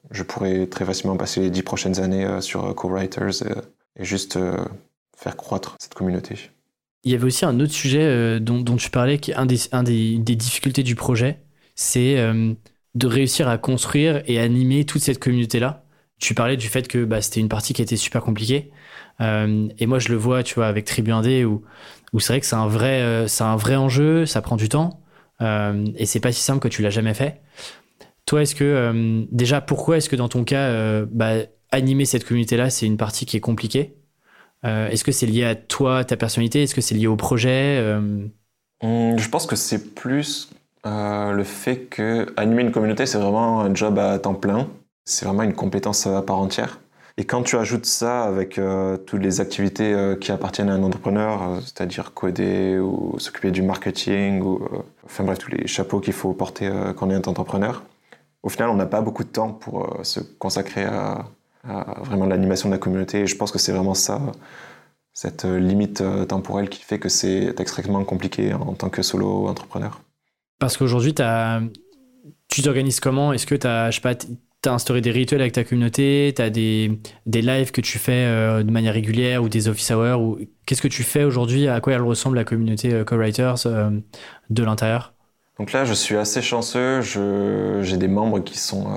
[0.10, 3.44] je pourrais très facilement passer les dix prochaines années sur co-writers
[3.98, 4.38] et juste
[5.16, 6.52] faire croître cette communauté.
[7.04, 10.20] Il y avait aussi un autre sujet euh, dont, tu parlais, qui est un des,
[10.20, 11.40] difficultés du projet,
[11.76, 12.54] c'est euh,
[12.94, 15.84] de réussir à construire et animer toute cette communauté-là.
[16.20, 18.72] Tu parlais du fait que bah, c'était une partie qui était super compliquée.
[19.20, 21.64] Euh, et moi, je le vois, tu vois, avec Tribu 1D, où,
[22.20, 25.02] c'est vrai que c'est un, vrai, un vrai enjeu, ça prend du temps,
[25.40, 27.42] et c'est pas si simple que tu l'as jamais fait.
[28.28, 31.36] Toi, est-ce que, déjà, pourquoi est-ce que dans ton cas, bah,
[31.72, 33.96] animer cette communauté-là, c'est une partie qui est compliquée?
[34.66, 36.64] Euh, est-ce que c'est lié à toi, ta personnalité?
[36.64, 37.78] Est-ce que c'est lié au projet?
[37.80, 38.28] Euh?
[38.82, 40.50] hum, Je pense que c'est plus
[40.86, 44.68] euh, le fait que animer une communauté, c'est vraiment un job à temps plein.
[45.06, 46.80] C'est vraiment une compétence à part entière.
[47.18, 48.60] Et quand tu ajoutes ça avec
[49.06, 54.66] toutes les activités qui appartiennent à un entrepreneur, c'est-à-dire coder ou s'occuper du marketing, ou
[55.04, 57.84] enfin bref, tous les chapeaux qu'il faut porter quand on est un entrepreneur,
[58.44, 61.26] au final, on n'a pas beaucoup de temps pour se consacrer à,
[61.64, 63.22] vraiment l'animation de la communauté.
[63.22, 64.22] Et je pense que c'est vraiment ça,
[65.14, 70.02] cette limite euh, temporelle qui fait que c'est extrêmement compliqué en tant que solo entrepreneur.
[70.60, 71.14] Parce qu'aujourd'hui,
[72.48, 73.34] tu t'organises comment?
[73.34, 74.16] Est-ce que tu as, je sais pas,
[74.62, 77.98] tu as instauré des rituels avec ta communauté, tu as des, des lives que tu
[77.98, 80.22] fais euh, de manière régulière ou des office hours.
[80.22, 80.40] Ou...
[80.66, 81.68] Qu'est-ce que tu fais aujourd'hui?
[81.68, 83.90] À quoi elle ressemble la communauté euh, co-writers euh,
[84.50, 85.14] de l'intérieur?
[85.58, 87.02] Donc là, je suis assez chanceux.
[87.02, 88.88] J'ai des membres qui sont,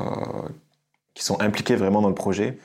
[1.15, 2.59] qui sont impliqués vraiment dans le projet.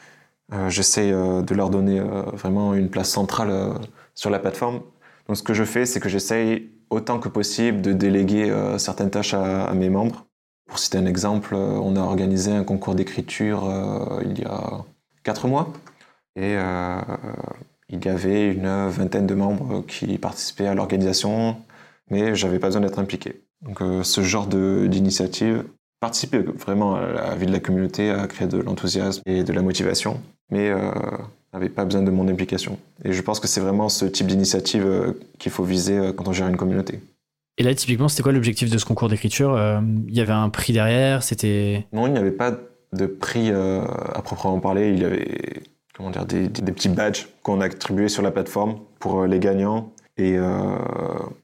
[0.67, 2.01] J'essaie de leur donner
[2.33, 3.75] vraiment une place centrale
[4.15, 4.81] sur la plateforme.
[5.27, 9.35] Donc ce que je fais, c'est que j'essaye autant que possible de déléguer certaines tâches
[9.35, 10.25] à mes membres.
[10.69, 14.85] Pour citer un exemple, euh, on a organisé un concours d'écriture euh, il y a
[15.23, 15.73] quatre mois.
[16.35, 17.01] Et euh,
[17.89, 21.57] il y avait une vingtaine de membres qui participaient à l'organisation,
[22.11, 23.41] mais j'avais pas besoin d'être impliqué.
[23.63, 25.65] Donc ce genre d'initiative
[25.99, 29.61] participe vraiment à la vie de la communauté, à créer de l'enthousiasme et de la
[29.61, 30.71] motivation, mais
[31.53, 32.79] n'avait pas besoin de mon implication.
[33.03, 36.47] Et je pense que c'est vraiment ce type d'initiative qu'il faut viser quand on gère
[36.47, 36.99] une communauté.
[37.59, 40.49] Et là, typiquement, c'était quoi l'objectif de ce concours d'écriture euh, Il y avait un
[40.49, 42.57] prix derrière C'était Non, il n'y avait pas
[42.93, 43.83] de prix euh,
[44.15, 44.91] à proprement parler.
[44.91, 45.61] Il y avait
[45.93, 49.91] comment dire, des, petits badges qu'on a attribués sur la plateforme pour euh, les gagnants
[50.17, 50.35] et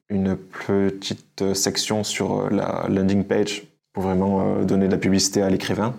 [0.09, 3.63] une petite section sur la landing page
[3.95, 5.95] pour vraiment donner de la publicité à l'écrivain.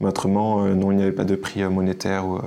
[0.00, 2.38] Mais autrement, non, il n'y avait pas de prix monétaire ou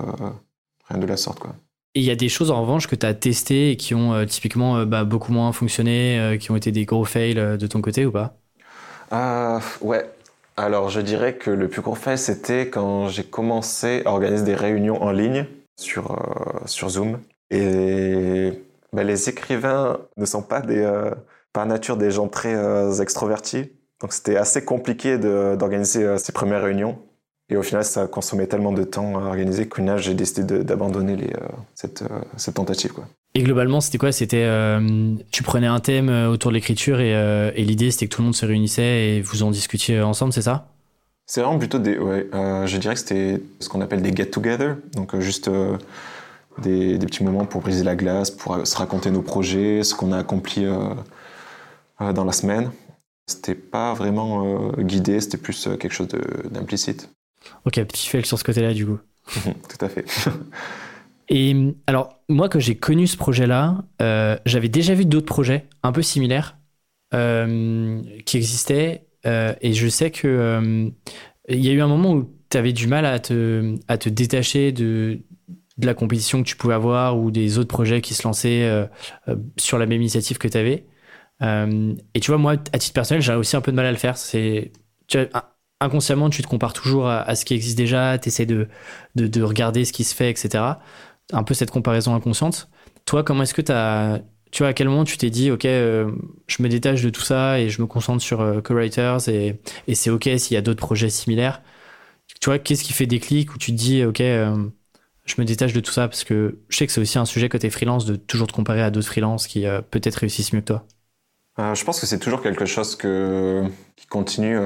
[0.89, 1.39] rien de la sorte.
[1.39, 1.53] Quoi.
[1.95, 4.13] Et il y a des choses en revanche que tu as testées et qui ont
[4.13, 7.67] euh, typiquement euh, bah, beaucoup moins fonctionné, euh, qui ont été des gros fails de
[7.67, 8.35] ton côté ou pas?
[9.81, 10.09] Ouais.
[10.55, 14.55] Alors je dirais que le plus gros fail c'était quand j'ai commencé à organiser des
[14.55, 15.45] réunions en ligne
[15.79, 16.19] sur,
[16.65, 17.19] sur Zoom.
[17.49, 18.51] Et
[18.93, 20.85] bah, les écrivains ne sont pas des,
[21.53, 23.71] par nature des gens très extrovertis.
[24.01, 26.99] Donc c'était assez compliqué d'organiser ces premières réunions.
[27.51, 31.47] Et au final, ça consommait tellement de temps à organiser qu'une j'ai décidé d'abandonner euh,
[31.73, 32.93] cette, euh, cette, tentative.
[32.93, 33.05] Quoi.
[33.33, 34.12] Et globalement, c'était quoi?
[34.12, 37.12] C'était euh, tu prenais un thème autour de l'écriture et,
[37.55, 40.43] et l'idée c'était que tout le monde se réunissait et vous en discutiez ensemble, c'est
[40.43, 40.67] ça?
[41.25, 41.97] C'est vraiment plutôt des.
[41.97, 45.49] Ouais, je dirais que c'était ce qu'on appelle des get-together, donc juste
[46.57, 50.12] des, des, petits moments pour briser la glace, pour se raconter nos projets, ce qu'on
[50.12, 50.65] a accompli
[51.99, 52.71] dans la semaine.
[53.29, 56.07] C'était pas vraiment guidé, c'était plus quelque chose
[56.49, 57.09] d'implicite.
[57.65, 58.99] Ok, petit fail sur ce côté-là, du coup.
[59.33, 60.05] Tout à fait.
[61.29, 65.91] Et alors, moi, quand j'ai connu ce projet-là, euh, j'avais déjà vu d'autres projets un
[65.91, 66.57] peu similaires
[67.13, 69.05] euh, qui existaient.
[69.25, 70.91] Euh, et je sais que
[71.49, 74.09] il y a eu un moment où tu avais du mal à te, à te
[74.09, 75.19] détacher de,
[75.77, 78.87] de la compétition que tu pouvais avoir ou des autres projets qui se lançaient
[79.57, 80.85] sur la même initiative que tu avais.
[81.41, 83.97] Et tu vois, moi, à titre personnel, j'ai aussi un peu de mal à le
[83.97, 84.17] faire.
[84.17, 84.71] C'est
[85.80, 88.67] inconsciemment, tu te compares toujours à, ce qui existe déjà, tu essaies de,
[89.15, 90.63] de, regarder ce qui se fait, etc.
[91.32, 92.69] Un peu cette comparaison inconsciente.
[93.06, 94.21] Toi, comment est-ce que tu as.
[94.52, 96.12] Tu vois, à quel moment tu t'es dit, OK, euh,
[96.47, 99.93] je me détache de tout ça et je me concentre sur euh, Co-Writers et, et
[99.93, 101.62] c'est OK s'il y a d'autres projets similaires?
[102.41, 104.58] Tu vois, qu'est-ce qui fait déclic où tu te dis, OK, euh,
[105.25, 107.47] je me détache de tout ça parce que je sais que c'est aussi un sujet
[107.49, 110.86] côté freelance de toujours te comparer à d'autres freelances qui peut-être réussissent mieux que toi?
[111.73, 114.57] Je pense que c'est toujours quelque chose qui continue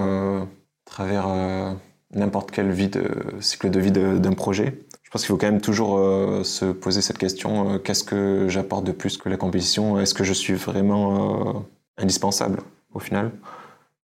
[0.93, 1.73] travers euh,
[2.13, 2.71] n'importe quel
[3.39, 4.77] cycle de vie d'un projet.
[5.01, 8.45] Je pense qu'il faut quand même toujours euh, se poser cette question euh, qu'est-ce que
[8.47, 9.99] j'apporte de plus que la compétition?
[9.99, 11.65] Est-ce que je suis vraiment
[11.97, 12.61] indispensable
[12.93, 13.31] au final?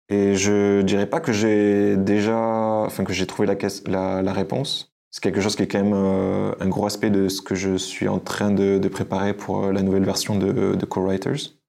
[0.09, 3.47] Et je dirais pas que j'ai déjà, enfin que trouvé
[3.87, 4.93] la, la, réponse.
[5.11, 8.09] C'est quelque chose qui est quand même un gros aspect de ce que je suis
[8.09, 11.62] en train de, préparer pour la nouvelle version de, de Co-Writers.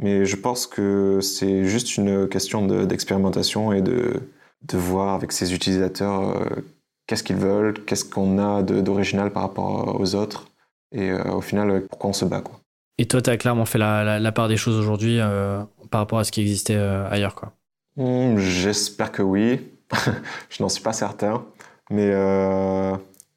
[0.00, 4.20] Mais je pense que c'est juste une question d'expérimentation et de,
[4.62, 6.64] de voir avec ses utilisateurs euh,
[7.06, 10.46] qu'est-ce qu'ils veulent, qu'est-ce qu'on a d'original par rapport aux autres,
[10.92, 12.40] et euh, au final, pourquoi on se bat.
[12.40, 12.60] Quoi.
[12.98, 16.24] Et toi, tu as clairement fait la, part des choses aujourd'hui euh, par rapport à
[16.24, 17.52] ce qui existait ailleurs quoi.
[17.96, 19.60] Hmm, j'espère que oui.
[20.50, 21.44] je n'en suis pas certain,
[21.90, 22.10] mais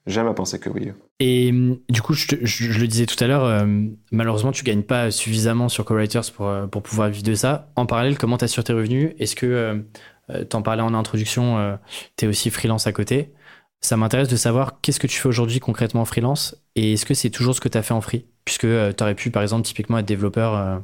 [0.06, 0.92] j'aime à penser que oui.
[1.26, 1.54] Et
[1.88, 3.66] du coup, je, le disais tout à l'heure,
[4.12, 7.72] malheureusement, tu gagnes pas suffisamment sur CoWriters pour, pour pouvoir vivre de ça.
[7.78, 9.14] En parallèle, comment tu assures tes revenus?
[9.20, 9.84] Est-ce que
[10.30, 11.76] euh, t'en parlais en introduction, euh,
[12.18, 13.34] tu es aussi freelance à côté?
[13.82, 17.14] Ça m'intéresse de savoir qu'est-ce que tu fais aujourd'hui concrètement en freelance et est-ce que
[17.14, 18.26] c'est toujours ce que tu as fait en free?
[18.46, 20.84] Puisque euh, tu aurais pu, par exemple, typiquement être développeur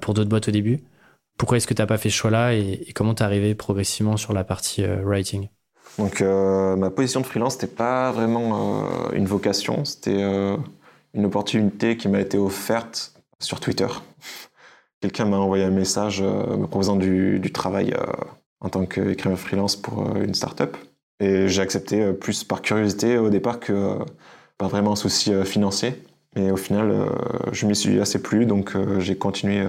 [0.00, 0.80] pour d'autres boîtes au début.
[1.36, 4.32] Pourquoi est-ce que tu n'as pas fait ce choix-là et, comment tu arrivé progressivement sur
[4.32, 5.48] la partie writing?
[5.98, 10.22] Donc, ma position de freelance, n'était pas vraiment une vocation, c'était
[11.14, 13.88] une opportunité qui m'a été offerte sur Twitter.
[15.00, 17.94] Quelqu'un m'a envoyé un message me proposant du, travail
[18.60, 20.76] en tant qu'écrivain freelance pour euh, une startup.
[21.18, 23.94] Et j'ai accepté euh, plus par curiosité au départ que euh,
[24.58, 25.94] pas vraiment un souci financier.
[26.36, 27.08] Mais au final,
[27.50, 29.66] je m'y suis assez plu, donc j'ai continué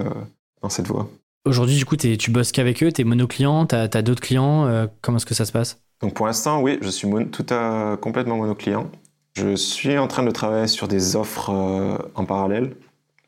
[0.61, 1.09] dans cette voie.
[1.43, 4.87] Aujourd'hui, du coup, tu bosses qu'avec eux, tu es monoclient, tu as, d'autres clients.
[5.01, 5.81] comment est-ce que ça se passe?
[6.01, 8.87] Donc pour l'instant, oui, je suis tout à complètement monoclient.
[9.33, 11.49] Je suis en train de travailler sur des offres
[12.15, 12.75] en parallèle,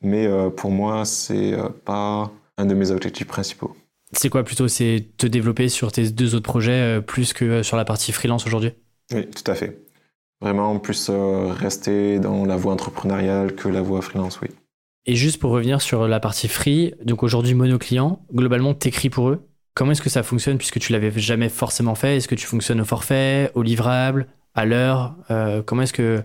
[0.01, 1.55] mais pour moi, c'est
[1.85, 3.75] pas un de mes objectifs principaux.
[4.11, 7.85] C'est quoi plutôt C'est te développer sur tes deux autres projets plus que sur la
[7.85, 8.71] partie freelance aujourd'hui?
[9.13, 9.79] Oui, tout à fait.
[10.41, 14.49] Vraiment plus rester dans la voie entrepreneuriale que la voie freelance, oui.
[15.05, 19.47] Et juste pour revenir sur la partie free, donc aujourd'hui mono-client, globalement, t'écris pour eux?
[19.75, 22.17] Comment est-ce que ça fonctionne puisque tu l'avais jamais forcément fait?
[22.17, 25.15] Est-ce que tu fonctionnes au forfait, au livrable, à l'heure?
[25.31, 26.23] Euh, Comment est-ce que,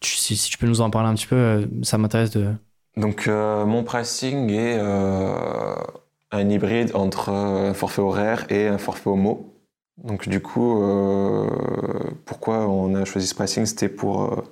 [0.00, 2.52] si, tu peux nous en parler un petit peu, euh, ça m'intéresse de...
[2.96, 9.54] Donc euh, mon pricing est un hybride entre un forfait horaire et un forfait homo.
[9.98, 10.82] Donc du coup,
[12.24, 13.66] pourquoi on a choisi ce pricing?
[13.66, 14.44] C'était pour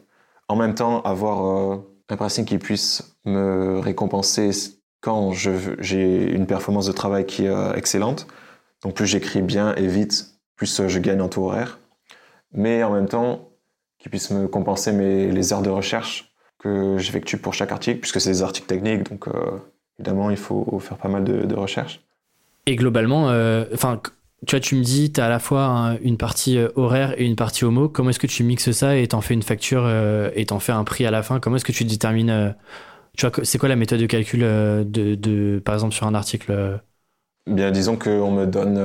[0.47, 4.53] en même temps avoir un pricing qui puisse me récompenser
[5.07, 8.27] quand j'ai une performance de travail qui est euh, excellente.
[8.83, 11.79] Donc plus j'écris bien et vite, plus euh, je gagne en taux horaire.
[12.53, 13.51] Mais en même temps,
[14.01, 18.21] qui puisse me compenser mes, les heures de recherche que j'effectue pour chaque article, puisque
[18.21, 19.33] c'est des articles techniques, donc euh,
[20.01, 22.01] évidemment il faut faire pas mal de, recherches.
[22.67, 23.27] Et globalement,
[23.73, 24.01] enfin,
[24.45, 27.37] tu vois, tu me dis, tu as à la fois une partie horaire et une
[27.37, 27.89] partie homo.
[27.89, 29.89] Comment est-ce que tu mixes ça et t'en fais une facture
[30.35, 31.39] et t'en fais un prix à la fin?
[31.39, 32.57] Comment est-ce que tu détermines
[33.17, 36.81] Tu vois, c'est quoi la méthode de calcul de, par exemple, sur un article
[37.51, 38.79] Bien, disons qu'on me donne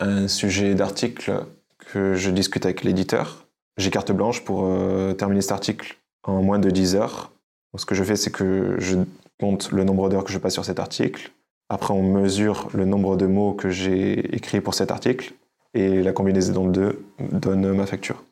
[0.00, 1.44] un sujet d'article
[1.92, 3.46] que je discute avec l'éditeur.
[3.76, 4.68] J'ai carte blanche pour
[5.16, 7.32] terminer cet article en moins de 10 heures.
[7.76, 8.96] ce que je fais, c'est que je
[9.40, 11.30] compte le nombre d'heures que je passe sur cet article
[11.68, 15.32] après, on mesure le nombre de mots que j'ai écrits pour cet article
[15.72, 18.22] et la combinaison de deux donne ma facture.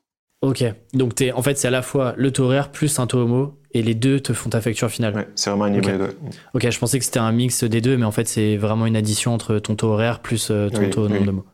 [0.42, 3.20] Ok, donc es, en fait, c'est à la fois le taux horaire plus un taux
[3.20, 5.14] homo et les deux te font ta facture finale.
[5.14, 6.16] Ouais, c'est vraiment un hybride.
[6.52, 8.96] Ok, je pensais que c'était un mix des deux, mais en fait, c'est vraiment une
[8.96, 11.44] addition entre ton taux horaire plus euh, ton taux nombre de mots.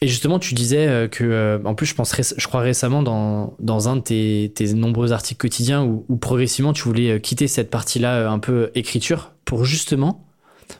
[0.00, 3.54] Et justement, tu disais euh, que, euh, en plus, je pense, je crois récemment dans,
[3.60, 7.70] dans un de tes, tes nombreux articles quotidiens où, où, progressivement tu voulais quitter cette
[7.70, 10.26] partie-là un peu écriture pour justement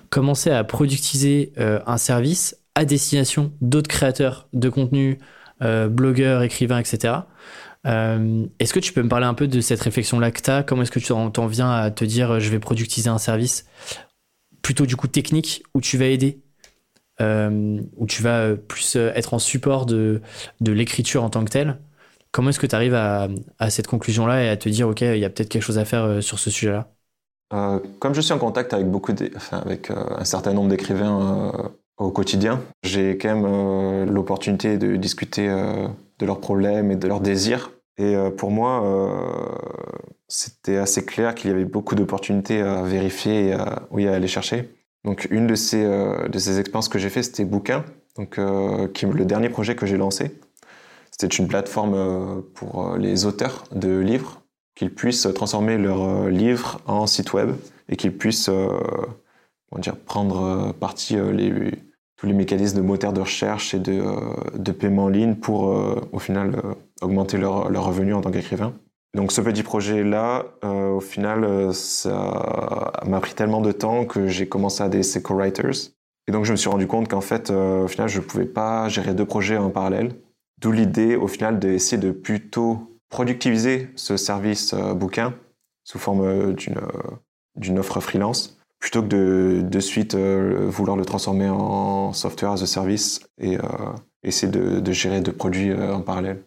[0.09, 5.19] commencer à productiser un service à destination d'autres créateurs de contenu,
[5.65, 7.15] euh, blogueurs, écrivains, etc.
[7.87, 10.91] Euh, est-ce que tu peux me parler un peu de cette tu as Comment est-ce
[10.91, 13.67] que tu en, viens à te dire je vais productiser un service
[14.63, 16.41] plutôt du coup technique où tu vas aider?
[17.21, 20.21] Où tu vas plus être en support de,
[20.61, 21.79] de l'écriture en tant que telle?
[22.33, 25.19] Comment est-ce que tu arrives à, à, cette conclusion-là et à te dire, OK, il
[25.19, 26.95] y a peut-être quelque chose à faire sur ce sujet-là?
[27.55, 29.13] Euh, comme je suis en contact avec beaucoup,
[29.53, 35.49] avec euh, un certain nombre d'écrivains euh, au quotidien, j'ai quand même l'opportunité de discuter
[35.49, 37.71] de leurs problèmes et de leurs désirs.
[37.99, 38.83] Et pour moi,
[40.27, 44.75] c'était assez clair qu'il y avait beaucoup d'opportunités à vérifier et à, oui, aller chercher.
[45.05, 47.85] Donc une de ces, de ces expériences que j'ai fait, c'était Bouquin,
[48.17, 48.41] donc,
[48.93, 50.33] qui le dernier projet que j'ai lancé.
[51.13, 57.07] C'était une plateforme pour les auteurs de livres qu'ils puissent transformer leurs euh, livres en
[57.07, 57.53] site web
[57.89, 58.51] et qu'ils puissent
[59.77, 61.73] euh, prendre euh, partie les,
[62.17, 64.03] tous les mécanismes de moteur de recherche et de,
[64.57, 65.65] de paiement en ligne pour
[66.13, 66.63] au final
[67.03, 68.73] augmenter leur, leur revenu en tant qu'écrivain.
[69.15, 74.83] Donc ce petit projet-là, au final, ça m'a pris tellement de temps que j'ai commencé
[74.83, 75.91] à des co-writers.
[76.27, 78.89] Et donc je me suis rendu compte qu'en fait, au final, je ne pouvais pas
[78.89, 80.13] gérer deux projets en parallèle.
[80.61, 85.35] D'où l'idée, au final, d'essayer de plutôt productiviser ce service euh, bouquin
[85.85, 86.81] sous forme euh, euh,
[87.55, 92.67] d'une offre freelance plutôt que de, de suite vouloir le transformer en software as a
[92.67, 93.57] service et
[94.23, 96.43] essayer de, de, gérer deux produits en parallèle.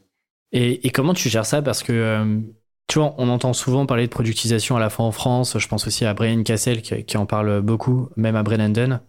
[0.52, 1.64] Et, et, comment tu gères ça?
[1.64, 2.44] Parce que
[2.88, 5.58] tu vois, on entend souvent parler de productisation à la fois en France.
[5.58, 9.02] Je pense aussi à Brian Cassel qui, qui en parle beaucoup, même à Brennan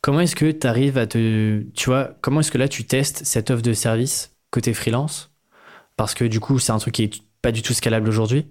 [0.00, 1.62] Comment est-ce que tu arrives à te.
[1.74, 5.32] Tu vois, comment est-ce que là tu testes cette offre de service côté freelance?
[5.96, 8.46] Parce que du coup, c'est un truc qui est pas du tout scalable aujourd'hui.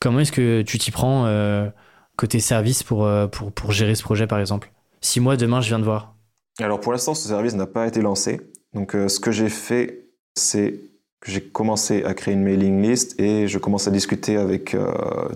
[0.00, 1.68] Comment est-ce que tu t'y prends euh,
[2.16, 5.68] côté service pour, euh, pour, pour, gérer ce projet, par exemple Si moi, demain, je
[5.68, 6.14] viens de voir.
[6.58, 8.40] Alors, pour l'instant, ce service n'a pas été lancé.
[8.74, 10.80] Donc, euh, ce que j'ai fait, c'est
[11.20, 14.76] que j'ai commencé à créer une mailing list et je commence à discuter avec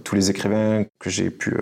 [0.05, 1.57] tous les écrivains que j'ai pu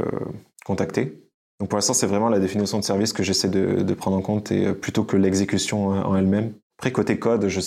[0.66, 1.22] contacter.
[1.60, 4.50] Donc, pour l'instant, c'est vraiment la définition de service que j'essaie de, prendre en compte
[4.50, 6.52] et plutôt que l'exécution en elle-même.
[6.78, 7.60] Après, côté code, je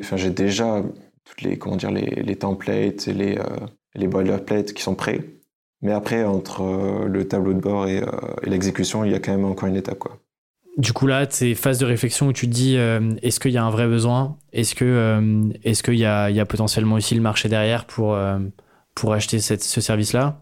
[0.00, 0.82] enfin, j'ai déjà
[1.24, 3.44] toutes les, comment dire, les, les templates les, euh,
[3.94, 5.20] les boilerplates qui sont prêts.
[5.82, 8.06] Mais après, entre euh, le tableau de bord et, euh,
[8.42, 9.98] et l'exécution, il y a quand même encore une étape.
[9.98, 10.18] Quoi.
[10.76, 13.64] Du coup, là, c'est phase de réflexion où tu te dis est-ce qu'il y a
[13.64, 14.36] un vrai besoin?
[14.52, 18.16] Est-ce qu'il y a, il y a potentiellement aussi le marché derrière pour,
[18.94, 20.40] pour acheter ce service-là?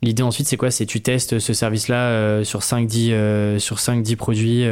[0.00, 0.70] L'idée ensuite, c'est quoi?
[0.70, 4.64] C'est tu testes ce service-là sur 5-10 sur 5 produits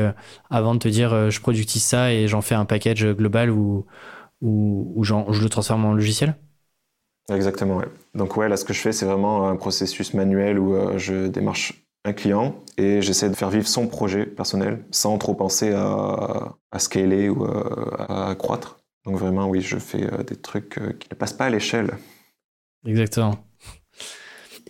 [0.51, 3.85] avant de te dire je productise ça et j'en fais un package global ou,
[4.41, 6.37] ou, ou je le transforme en logiciel?
[7.33, 7.89] Exactement, ouais.
[8.15, 11.87] Donc ouais, là, ce que je fais, c'est vraiment un processus manuel où je démarche
[12.05, 16.79] un client et j'essaie de faire vivre son projet personnel sans trop penser à, à
[16.79, 18.79] scaler ou à, croître.
[19.07, 21.93] Donc vraiment, oui, je fais euh, des trucs euh, qui ne passent pas à l'échelle.
[22.85, 23.39] Exactement.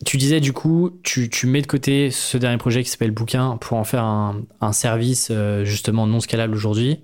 [0.05, 3.57] Tu disais du coup, tu, tu, mets de côté ce dernier projet qui s'appelle Bouquin
[3.57, 7.01] pour en faire un, un service euh, justement non scalable aujourd'hui.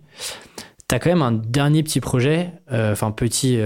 [0.89, 3.59] Tu as quand même un dernier petit projet, enfin petit,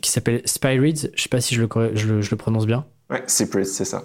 [0.00, 1.10] qui s'appelle Spyreads.
[1.14, 2.86] Je sais pas si je le, je je le prononce bien.
[3.10, 4.04] Ouais, Cypress, c'est ça.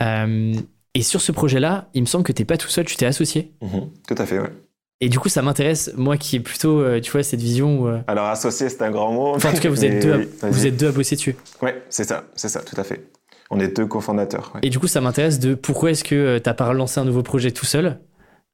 [0.00, 0.54] Euh,
[0.94, 3.06] et sur ce projet-là, il me semble que tu n'es pas tout seul, tu t'es
[3.06, 3.52] associé.
[3.62, 4.52] Mhm, tout à fait, ouais.
[5.00, 7.88] Et du coup, ça m'intéresse, moi qui ai plutôt, euh, tu vois, cette vision où...
[7.88, 9.34] Euh, Alors, associé, c'est un grand mot.
[9.34, 11.34] Enfin, en tout cas, vous, êtes, deux à, vous êtes deux à bosser dessus.
[11.60, 13.08] Ouais, c'est ça, c'est ça, tout à fait.
[13.50, 14.52] On est deux cofondateurs.
[14.62, 17.22] Et du coup, ça m'intéresse de pourquoi est-ce que tu n'as pas relancé un nouveau
[17.22, 18.00] projet tout seul?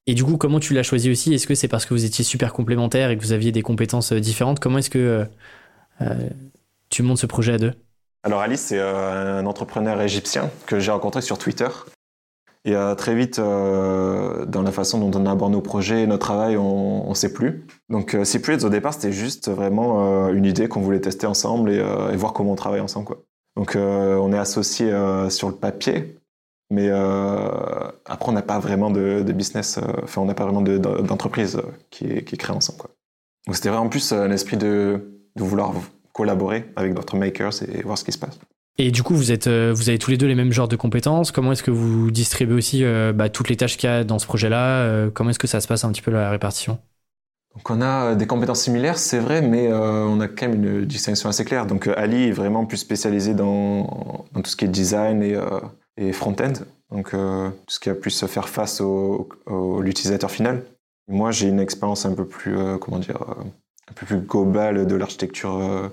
[0.07, 1.35] Et du coup, comment tu l'as choisi aussi?
[1.35, 4.13] Est-ce que c'est parce que vous étiez super complémentaires et que vous aviez des compétences
[4.13, 4.59] différentes?
[4.59, 5.27] Comment est-ce que
[6.99, 7.75] tu montes ce projet à deux
[8.25, 11.69] alors Alice, c'est euh, un entrepreneur égyptien que j'ai rencontré sur Twitter.
[12.65, 16.27] Et euh, très vite, euh, dans la façon dont on aborde nos projets et notre
[16.27, 17.65] travail, on ne sait plus.
[17.89, 18.25] Donc euh,
[18.65, 22.57] au départ, c'était juste vraiment une idée qu'on voulait tester ensemble et, voir comment on
[22.57, 23.07] travaille ensemble.
[23.07, 23.23] Quoi.
[23.57, 24.93] Donc on est associés
[25.31, 26.19] sur le papier,
[26.71, 32.07] mais après on n'a pas vraiment de, business, enfin on n'a pas vraiment d'entreprise qui,
[32.07, 32.81] est, créée ensemble.
[32.81, 32.91] Quoi.
[33.47, 35.73] Donc c'était vraiment plus un esprit de, de vouloir
[36.19, 38.41] collaborer avec d'autres makers et voir ce qui se passe.
[38.81, 40.77] Et du coup, vous, êtes, euh, vous avez tous les deux les mêmes genres de
[40.77, 41.31] compétences.
[41.31, 44.19] Comment est-ce que vous distribuez aussi euh, bah, toutes les tâches qu'il y a dans
[44.19, 46.79] ce projet-là euh, Comment est-ce que ça se passe un petit peu la répartition?
[47.55, 51.29] Donc on a des compétences similaires, c'est vrai, mais on a quand même une distinction
[51.29, 51.67] assez claire.
[51.67, 55.37] Donc Ali est vraiment plus spécialisé dans, dans tout ce qui est design et,
[55.97, 56.53] et front-end,
[56.93, 60.63] donc tout ce qui a plus se faire face au, au l'utilisateur final.
[61.09, 63.19] Moi, j'ai une expérience un peu plus, comment dire,
[63.91, 65.91] un peu plus globale de l'architecture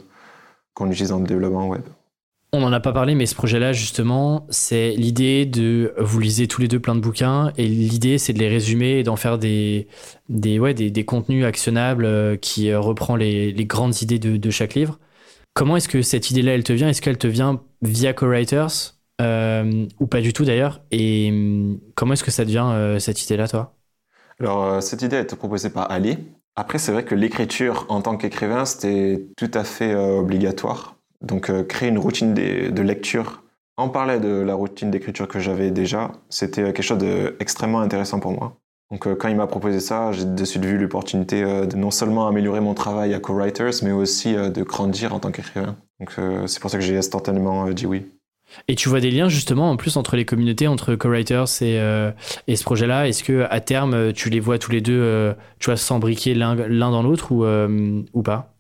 [0.76, 1.82] qu'on utilise dans le développement web.
[2.54, 5.94] On n'en a pas parlé, mais ce projet-là, justement, c'est l'idée de.
[5.98, 9.04] Vous lisez tous les deux plein de bouquins, et l'idée, c'est de les résumer et
[9.04, 9.88] d'en faire des,
[10.30, 14.38] des, ouais, des, des contenus actionnables euh, qui euh, reprend les, les, grandes idées de,
[14.38, 15.00] de, chaque livre.
[15.54, 16.88] Comment est-ce que cette idée-là, elle te vient?
[16.88, 20.82] Est-ce qu'elle te vient via CoWriters euh, ou pas du tout d'ailleurs?
[20.92, 23.74] Et hum, comment est-ce que ça devient euh, cette idée-là, toi?
[24.40, 26.18] Alors, cette idée a été proposée par Ali,
[26.56, 30.96] après, c'est vrai que l'écriture en tant qu'écrivain, c'était tout à fait euh, obligatoire.
[31.22, 33.44] Donc, euh, créer une routine de, lecture,
[33.76, 38.32] en parler de la routine d'écriture que j'avais déjà, c'était quelque chose d'extrêmement intéressant pour
[38.32, 38.58] moi.
[38.90, 42.28] Donc, euh, quand il m'a proposé ça, j'ai de suite vu l'opportunité de non seulement
[42.28, 45.76] améliorer mon travail à co-writers, mais aussi de grandir en tant qu'écrivain.
[46.00, 46.12] Donc,
[46.48, 48.06] c'est pour ça que j'ai instantanément dit oui.
[48.68, 52.12] Et tu vois des liens justement en plus entre les communautés, entre co-writers et, euh,
[52.48, 53.08] ce projet-là?
[53.08, 56.56] Est-ce que à terme tu les vois tous les deux, euh, tu vois, s'embriquer l'un
[56.56, 58.54] dans l'autre ou, euh, ou pas?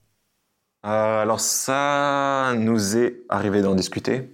[0.83, 4.29] Alors ça nous est arrivé d'en discuter.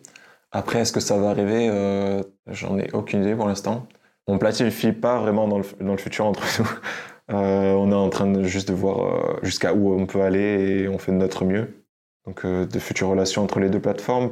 [0.51, 1.69] Après, est-ce que ça va arriver?
[2.47, 3.87] J'en ai aucune idée pour l'instant.
[4.27, 6.69] On planifie pas vraiment dans le, dans le futur entre nous.
[7.29, 11.13] on est en train juste de voir jusqu'à où on peut aller et on fait
[11.13, 11.85] de notre mieux.
[12.25, 14.31] Donc de futures relations entre les deux plateformes,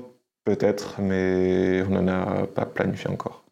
[0.49, 3.43] Peut-être, mais on n'en a pas planifié encore.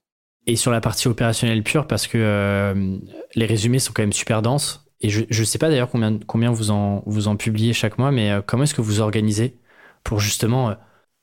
[0.47, 2.97] Et sur la partie opérationnelle pure, parce que euh,
[3.35, 4.83] les résumés sont quand même super denses.
[5.01, 8.09] Et je ne sais pas d'ailleurs combien, combien vous, en, vous en publiez chaque mois,
[8.09, 9.59] mais euh, comment est-ce que vous organisez
[10.03, 10.73] pour justement euh,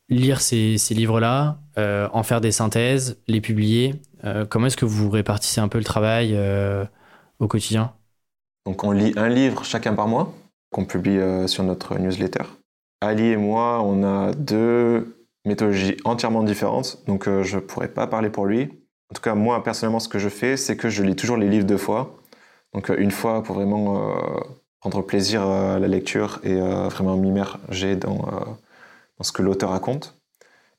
[0.09, 3.97] lire ces, ces livres-là, en faire des synthèses, les publier
[4.49, 6.39] Comment est-ce que vous répartissez un peu le travail
[7.41, 7.95] au quotidien?
[8.64, 10.33] Donc on lit un livre chacun par mois
[10.70, 11.18] qu'on publie
[11.49, 12.45] sur notre newsletter.
[13.01, 18.31] Ali et moi, on a deux méthodologie entièrement différente, donc euh, je pourrais pas parler
[18.31, 18.71] pour lui.
[19.11, 21.49] En tout cas, moi, personnellement, ce que je fais, c'est que je lis toujours les
[21.49, 22.17] livres deux fois.
[22.73, 24.41] Donc euh, une fois pour vraiment euh,
[24.81, 30.21] prendre plaisir à la lecture et vraiment m'immerger dans, dans ce que l'auteur raconte.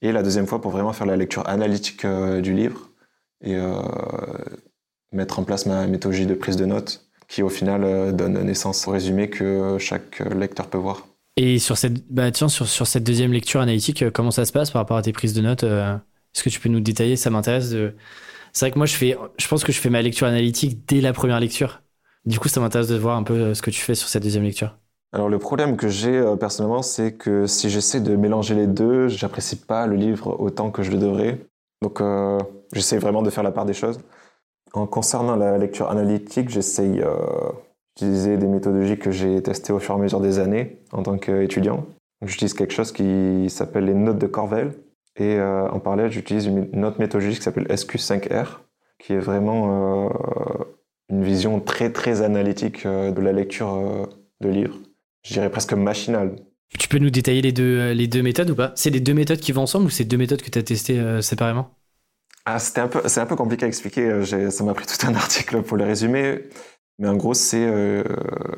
[0.03, 2.91] Et la deuxième fois pour vraiment faire la lecture analytique du livre
[3.41, 3.57] et
[5.11, 8.91] mettre en place ma méthodologie de prise de notes qui au final donne naissance au
[8.91, 11.07] résumé que chaque lecteur peut voir.
[11.37, 14.53] Et sur cette, bah tiens, sur, sur cette deuxième lecture analytique, euh, comment ça se
[14.53, 15.95] passe par rapport à tes prises de notes euh,
[16.33, 17.69] Est-ce que tu peux nous détailler Ça m'intéresse.
[17.71, 17.93] De...
[18.53, 21.01] C'est vrai que moi, je fais, je pense que je fais ma lecture analytique dès
[21.01, 21.81] la première lecture.
[22.25, 24.23] Du coup, ça m'intéresse de voir un peu euh, ce que tu fais sur cette
[24.23, 24.77] deuxième lecture.
[25.11, 29.55] Alors le problème que j'ai personnellement, c'est que si j'essaie de mélanger les deux, j'apprécie
[29.55, 31.39] pas le livre autant que je le devrais.
[31.81, 32.01] Donc
[32.73, 34.01] j'essaie vraiment de faire la part des choses.
[34.73, 37.01] En concernant la lecture analytique, j'essaye
[37.97, 41.17] J'utilisais des méthodologies que j'ai testées au fur et à mesure des années en tant
[41.17, 41.85] qu'étudiant.
[42.25, 44.73] J'utilise quelque chose qui s'appelle les notes de Corvel.
[45.17, 48.47] Et en parallèle, j'utilise une autre méthodologie qui s'appelle SQ5R,
[48.99, 50.11] qui est vraiment
[51.09, 54.09] une vision très très analytique de la lecture
[54.41, 54.75] de livres.
[55.23, 56.35] Je dirais presque machinale.
[56.77, 58.73] Tu peux nous détailler les deux, les deux méthodes ou pas?
[58.75, 61.21] C'est les deux méthodes qui vont ensemble ou c'est deux méthodes que tu as testées
[61.21, 61.69] séparément?
[62.43, 64.25] Ah, c'était un peu, c'est un peu compliqué à expliquer.
[64.51, 66.41] Ça m'a pris tout un article pour le résumer.
[66.99, 68.03] Mais en gros, c'est euh,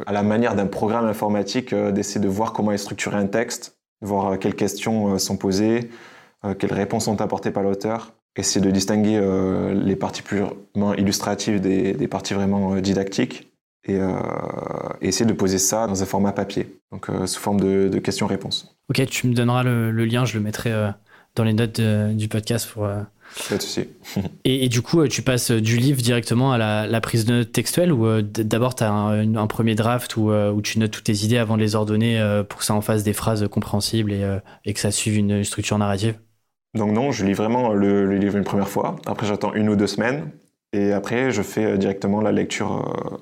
[0.06, 3.80] à la manière d'un programme informatique euh, d'essayer de voir comment est structuré un texte,
[4.02, 5.90] voir euh, quelles questions sont posées,
[6.60, 9.20] quelles réponses sont apportées par l'auteur, essayer de distinguer
[9.74, 13.52] les parties purement illustratives des, parties vraiment didactiques
[13.88, 14.00] et,
[15.02, 18.78] essayer de poser ça dans un format papier, donc sous forme de, questions-réponses.
[18.90, 20.72] Ok, tu me donneras le, lien, je le mettrai
[21.36, 22.88] dans les notes du podcast pour
[23.50, 23.88] pas de souci.
[24.44, 26.58] et, et, du coup, tu passes du livre directement à
[26.88, 30.62] la, prise de notes textuelle ou euh, d'abord tu as un, premier draft euh, où,
[30.62, 33.04] tu notes toutes tes idées avant de les ordonner euh, pour que ça en fasse
[33.04, 36.16] des phrases compréhensibles et, et que ça suive une structure narrative?
[36.74, 38.98] Donc non, je lis vraiment le, livre une première fois.
[39.06, 40.32] Après, j'attends une ou deux semaines.
[40.74, 43.22] Et après, je fais directement la lecture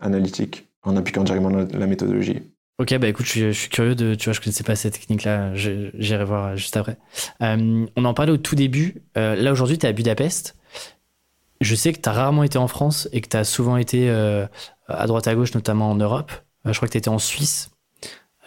[0.00, 2.42] analytique en appliquant directement la méthodologie.
[2.78, 6.24] Ok, bah écoute, je suis, curieux de, tu vois, je connaissais pas cette technique-là, j'irai
[6.24, 6.98] voir juste après.
[7.40, 9.02] Euh, on en parlait au tout début.
[9.16, 10.56] Euh, là, aujourd'hui, tu es à Budapest.
[11.62, 14.10] Je sais que tu as rarement été en France et que tu as souvent été
[14.10, 14.46] euh,
[14.88, 16.32] à droite à gauche, notamment en Europe.
[16.66, 17.70] je crois que tu étais en Suisse,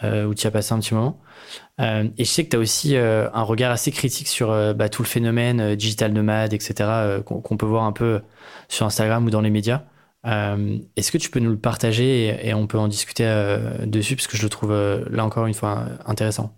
[0.04, 1.20] où tu as passé un petit moment.
[1.80, 5.08] et je sais que tu as aussi un regard assez critique sur bah, tout le
[5.08, 8.20] phénomène digital nomade, etc., qu'on peut voir un peu
[8.68, 9.82] sur Instagram ou dans les médias.
[10.26, 14.16] Euh, est-ce que tu peux nous le partager et, on peut en discuter euh, dessus
[14.16, 16.56] parce que je le trouve euh, là encore une fois intéressant.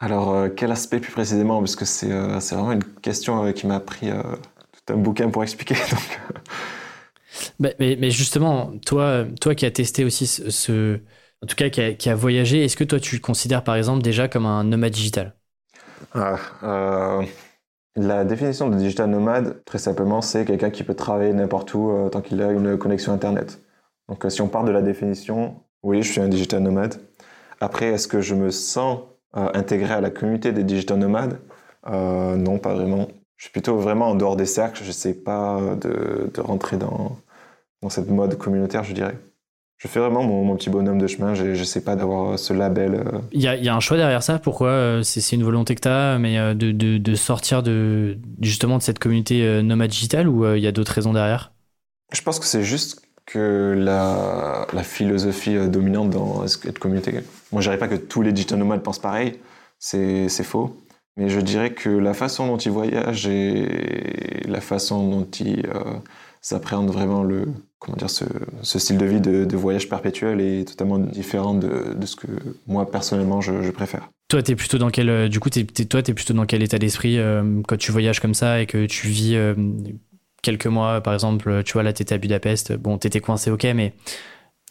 [0.00, 1.58] Alors quel aspect plus précisément?
[1.58, 5.76] Parce que c'est vraiment une question qui m'a pris tout un bouquin pour expliquer.
[7.60, 11.00] Bah, mais, justement, toi, toi qui as testé aussi ce,
[11.42, 13.76] en tout cas qui a, qui a voyagé, est-ce que toi tu le considères par
[13.76, 15.36] exemple déjà comme un nomade digital?
[16.14, 16.38] Ah,
[17.98, 22.08] la définition de digital nomade, très simplement, c'est quelqu'un qui peut travailler n'importe où euh,
[22.08, 23.60] tant qu'il a une connexion Internet.
[24.08, 27.00] Donc euh, si on part de la définition, oui, je suis un digital nomade.
[27.60, 29.00] Après, est-ce que je me sens
[29.36, 31.38] euh, intégré à la communauté des digital nomades?
[31.86, 33.08] Non, pas vraiment.
[33.36, 34.82] Je suis plutôt vraiment en dehors des cercles.
[34.82, 37.16] Je ne sais pas de, rentrer dans,
[37.80, 39.16] dans cette mode communautaire, je dirais
[39.78, 41.34] je fais vraiment mon, petit bonhomme de chemin.
[41.34, 42.94] Je ne sais pas d'avoir ce label.
[42.94, 43.18] Euh.
[43.30, 44.40] Il y, a, un choix derrière ça.
[44.40, 48.82] Pourquoi euh, c'est, une volonté que tu as, mais euh, de, sortir de, justement de
[48.82, 51.52] cette communauté nomade digitale ou il y a d'autres raisons derrière?
[52.12, 57.12] Je pense que c'est juste que la, philosophie dominante dans cette communauté.
[57.52, 59.38] Moi, je dirais pas que tous les digital nomades pensent pareil.
[59.78, 60.76] C'est, faux.
[61.16, 65.62] Mais je dirais que la façon dont ils voyagent et la façon dont ils
[66.40, 67.46] s'appréhendent vraiment le,
[67.78, 68.24] comment dire, ce,
[68.78, 72.26] style de vie de, voyage perpétuel est totalement différent de, ce que
[72.66, 74.08] moi personnellement je, préfère.
[74.28, 76.78] Toi, es plutôt dans quel, euh, du coup, es, toi, t'es plutôt dans quel état
[76.78, 79.54] d'esprit euh, quand tu voyages comme ça et que tu vis euh,
[80.42, 83.94] quelques mois, par exemple, tu vois, là, t'étais à Budapest, bon, t'étais coincé, ok, mais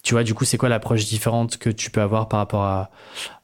[0.04, 2.92] tu vois, du coup, c'est quoi l'approche différente que tu peux avoir par rapport à,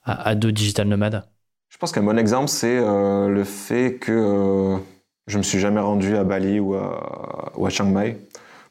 [0.05, 1.23] à, d'autres digital nomades?
[1.69, 4.77] Je pense qu'un bon exemple, c'est le fait que
[5.25, 8.19] je me suis jamais rendu à Bali ou à, ou à Chiang Mai.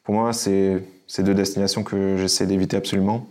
[0.03, 3.27] Pour moi, c'est ces deux destinations que j'essaie d'éviter absolument.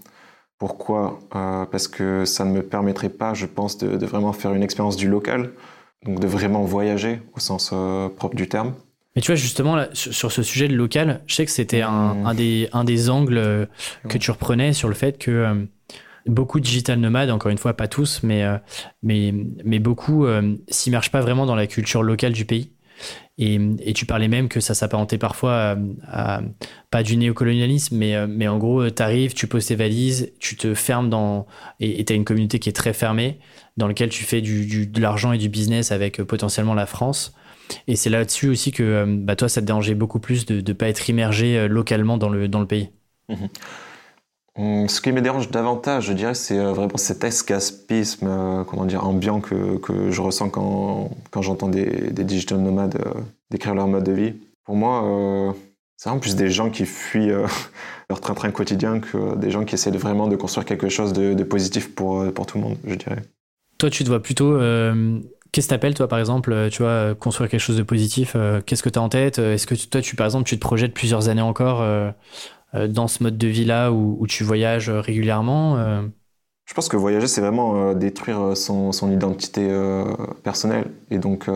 [0.59, 1.19] Pourquoi?
[1.35, 4.97] Euh, Parce que ça ne me permettrait pas, je pense, de, vraiment faire une expérience
[4.97, 5.51] du local,
[6.05, 8.75] donc de vraiment voyager au sens euh, propre du terme.
[9.15, 12.15] Mais tu vois, justement, là, sur ce sujet de local, je sais que c'était un,
[12.15, 12.37] mmh.
[12.37, 13.67] des, un des angles euh,
[14.09, 15.67] que tu reprenais sur le fait que
[16.27, 18.45] beaucoup de digital nomades, encore une fois, pas tous, mais,
[19.03, 20.25] mais, mais beaucoup
[20.69, 22.71] s'immergent pas vraiment dans la culture locale du pays.
[23.39, 23.59] Et,
[23.95, 25.77] tu parlais même que ça s'apparentait parfois
[26.07, 26.43] à,
[26.91, 30.75] pas du néocolonialisme, mais, euh, en gros, tu arrives, tu poses tes valises, tu te
[30.75, 31.47] fermes dans.
[31.81, 33.39] Et tu as une communauté qui est très fermée,
[33.77, 37.35] dans laquelle tu fais du, de l'argent et du business avec euh, potentiellement la France.
[37.87, 40.73] Et c'est là-dessus aussi que euh, bah, toi, ça te dérangeait beaucoup plus de ne
[40.75, 42.91] pas être immergé localement dans le, dans le pays.
[43.29, 43.47] Mmh
[44.57, 49.07] ce qui me dérange davantage, je dirais, c'est euh, vraiment cet escapisme, euh, comment dire,
[49.07, 53.89] ambiant que, que je ressens quand, quand j'entends des, des, digital nomades euh, décrire leur
[53.89, 54.35] mode de vie.
[54.65, 55.55] Pour moi,
[55.97, 57.33] c'est vraiment plus des gens qui fuient
[58.11, 61.95] leur train-train quotidien que des gens qui essaient vraiment de construire quelque chose de, positif
[61.95, 63.23] pour, pour tout le monde, je dirais.
[63.79, 64.57] Toi, tu te vois plutôt
[65.51, 68.89] Qu'est-ce que t'appelles, toi, par exemple, tu vois, construire quelque chose de positif Qu'est-ce que
[68.89, 71.43] tu as en tête Est-ce que toi, tu, par exemple, tu te projettes plusieurs années
[71.43, 71.83] encore
[72.75, 76.03] dans ce mode de vie-là où, tu voyages régulièrement euh?
[76.65, 79.69] Je pense que voyager, c'est vraiment euh, détruire son, identité
[80.43, 80.91] personnelle.
[81.11, 81.49] Et donc,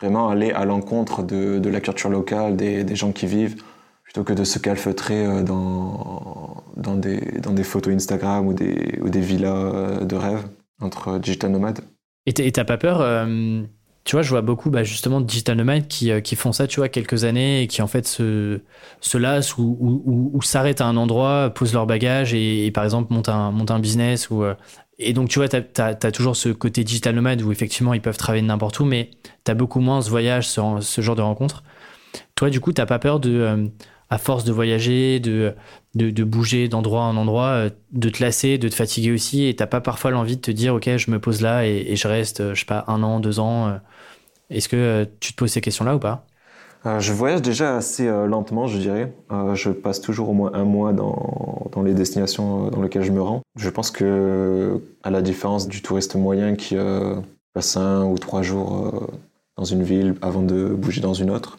[0.00, 3.62] vraiment aller à l'encontre de, la culture locale, des, gens qui vivent,
[4.02, 9.08] plutôt que de se calfeutrer dans, dans, des, dans des photos Instagram ou des, ou
[9.08, 10.44] des villas de rêve
[10.80, 11.80] entre digital nomades.
[12.26, 13.00] Et t'as pas peur
[14.04, 16.66] tu vois, je vois beaucoup bah, justement de digital nomades qui, euh, qui font ça,
[16.66, 18.60] tu vois, quelques années et qui en fait se,
[19.00, 23.30] se lassent ou, ou, s'arrêtent à un endroit, posent leur bagage et, par exemple montent
[23.30, 24.28] un, montent un business.
[24.28, 24.54] Ou, euh,
[24.98, 28.18] et donc, tu vois, tu as, toujours ce côté digital nomade où effectivement ils peuvent
[28.18, 29.10] travailler n'importe où, mais
[29.44, 31.64] tu as beaucoup moins ce voyage, ce, genre de rencontres.
[32.34, 33.66] Toi, du coup, tu pas peur de, euh,
[34.10, 35.54] à force de voyager, de,
[35.94, 39.66] de, de bouger d'endroit en endroit, de te lasser, de te fatiguer aussi et t'as
[39.66, 42.52] pas parfois l'envie de te dire, OK, je me pose là et, et je reste,
[42.52, 43.80] je sais pas, un an, deux ans
[44.50, 46.26] est-ce que euh, tu te poses ces questions-là ou pas?
[46.86, 49.12] Euh, je voyage déjà assez euh, lentement, je dirais.
[49.54, 53.22] je passe toujours au moins un mois dans, dans, les destinations dans lesquelles je me
[53.22, 53.42] rends.
[53.56, 56.76] Je pense que, à la différence du touriste moyen qui
[57.54, 59.08] passe un ou trois jours
[59.56, 61.58] dans une ville avant de bouger dans une autre,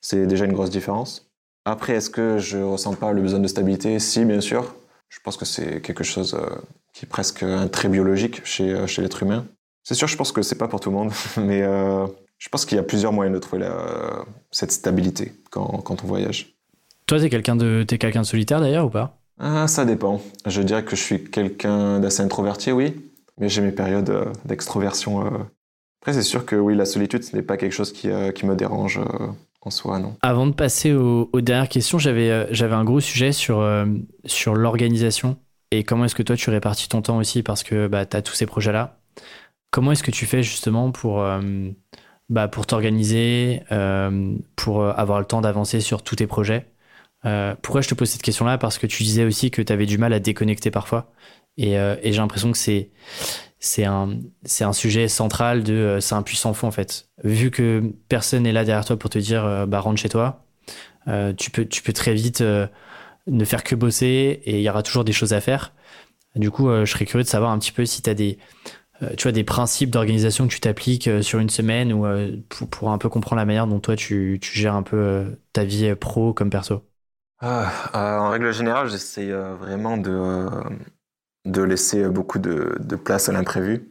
[0.00, 1.26] c'est déjà une grosse différence.
[1.64, 3.98] Après, est-ce que je ressens pas le besoin de stabilité?
[3.98, 4.74] Si, bien sûr.
[5.08, 6.40] Je pense que c'est quelque chose
[6.92, 9.44] qui est presque un trait biologique chez, chez l'être humain.
[9.90, 12.06] C'est sûr, je pense que c'est pas pour tout le monde, mais euh,
[12.38, 13.68] je pense qu'il y a plusieurs moyens de trouver
[14.52, 16.54] cette stabilité quand, quand, on voyage.
[17.06, 19.18] Toi, t'es quelqu'un de, es quelqu'un de solitaire d'ailleurs ou pas?
[19.40, 20.22] Ah, Ça dépend.
[20.46, 22.94] Je dirais que je suis quelqu'un d'assez introverti, oui,
[23.36, 25.26] mais j'ai mes périodes euh, d'extroversion.
[25.26, 25.38] Euh.
[26.02, 28.54] Après, c'est sûr que oui, la solitude, ce n'est pas quelque chose qui, qui me
[28.54, 29.00] dérange
[29.60, 30.14] en soi, non.
[30.22, 33.68] Avant de passer aux, dernières questions, j'avais j'avais un gros sujet sur,
[34.24, 35.36] sur l'organisation
[35.72, 37.42] et comment est-ce que toi tu répartis ton temps aussi?
[37.42, 38.99] Parce que bah, tu as tous ces projets-là.
[39.70, 41.40] Comment est-ce que tu fais justement pour, euh,
[42.28, 46.66] bah, pour t'organiser, euh, pour euh, avoir le temps d'avancer sur tous tes projets?
[47.62, 48.58] Pourquoi je te pose cette question-là?
[48.58, 51.12] Parce que tu disais aussi que tu avais du mal à déconnecter parfois.
[51.58, 52.90] Et, j'ai l'impression que c'est
[53.58, 57.10] c'est un, c'est un sujet central de c'est un puissant fond en fait.
[57.22, 60.46] Vu que personne n'est là derrière toi pour te dire bah rentre chez toi,
[61.36, 65.04] tu peux tu peux très vite ne faire que bosser et il y aura toujours
[65.04, 65.74] des choses à faire.
[66.36, 68.38] Du coup, je serais curieux de savoir un petit peu si tu as des
[69.16, 72.36] tu vois, des principes d'organisation que tu t'appliques euh, sur une semaine ou euh,
[72.70, 75.94] pour, un peu comprendre la manière dont toi tu, tu gères un peu ta vie
[75.94, 76.84] pro comme perso?
[77.42, 80.48] Ah, En règle générale, j'essaie vraiment de,
[81.44, 83.88] de laisser beaucoup de, de place à l'imprévu.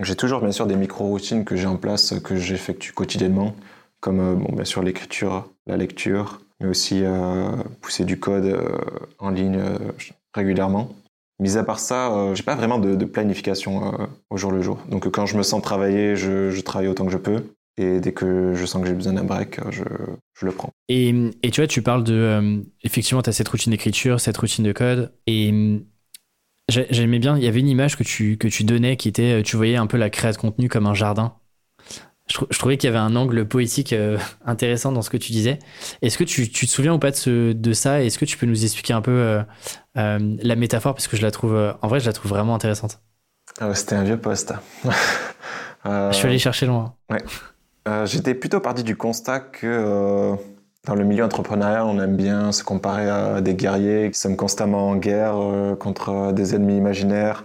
[0.00, 3.56] J'ai toujours bien sûr des micro-routines que j'ai en place, que j'effectue quotidiennement,
[4.00, 7.04] comme bon, bien sûr l'écriture, la lecture, mais aussi
[7.82, 8.58] pousser du code
[9.18, 9.62] en ligne
[10.34, 10.90] régulièrement.
[11.40, 14.78] Mis à part ça, euh, j'ai pas vraiment de, planification euh, au jour le jour.
[14.88, 17.42] Donc quand je me sens travailler, je, travaille autant que je peux.
[17.76, 20.70] Et dès que je sens que j'ai besoin d'un break, euh, je, le prends.
[20.88, 21.12] Et,
[21.42, 22.62] et, tu vois, tu parles de...
[22.84, 25.12] effectivement, tu as cette routine d'écriture, cette routine de code.
[25.26, 25.82] Et
[26.68, 29.56] j'aimais bien, il y avait une image que tu, que tu donnais qui était, tu
[29.56, 31.34] voyais un peu la création de contenu comme un jardin
[32.26, 35.58] je, trouvais qu'il y avait un angle poétique euh, intéressant dans ce que tu disais.
[36.02, 38.02] Est-ce que tu, tu, te souviens ou pas de, ce, de ça?
[38.02, 39.42] Est-ce que tu peux nous expliquer un peu euh,
[39.98, 40.94] euh, la métaphore?
[40.94, 43.00] Parce que je la trouve, en vrai, je la trouve vraiment intéressante.
[43.60, 44.54] Ah C'était un vieux poste.
[45.84, 46.94] je suis allé chercher loin.
[47.10, 47.22] Ouais.
[48.06, 50.34] J'étais plutôt parti du constat que
[50.86, 54.88] dans le milieu entrepreneurial, on aime bien se comparer à des guerriers qui sont constamment
[54.88, 55.36] en guerre
[55.78, 57.44] contre des ennemis imaginaires.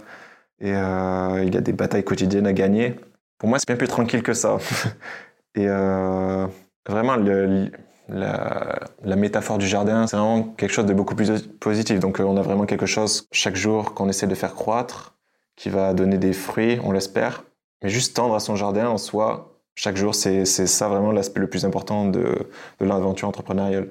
[0.60, 2.96] Et il y a des batailles quotidiennes à gagner.
[3.40, 4.58] Pour moi, c'est bien plus tranquille que ça.
[5.54, 6.46] Et euh,
[6.86, 12.00] vraiment, la, métaphore du jardin, c'est vraiment quelque chose de beaucoup plus positif.
[12.00, 15.16] Donc, euh, on a vraiment quelque chose chaque jour qu'on essaie de faire croître,
[15.56, 17.44] qui va donner des fruits, on l'espère.
[17.82, 21.48] Mais juste tendre à son jardin en soi, chaque jour, c'est ça vraiment l'aspect le
[21.48, 22.46] plus important de,
[22.78, 23.88] l'aventure entrepreneuriale,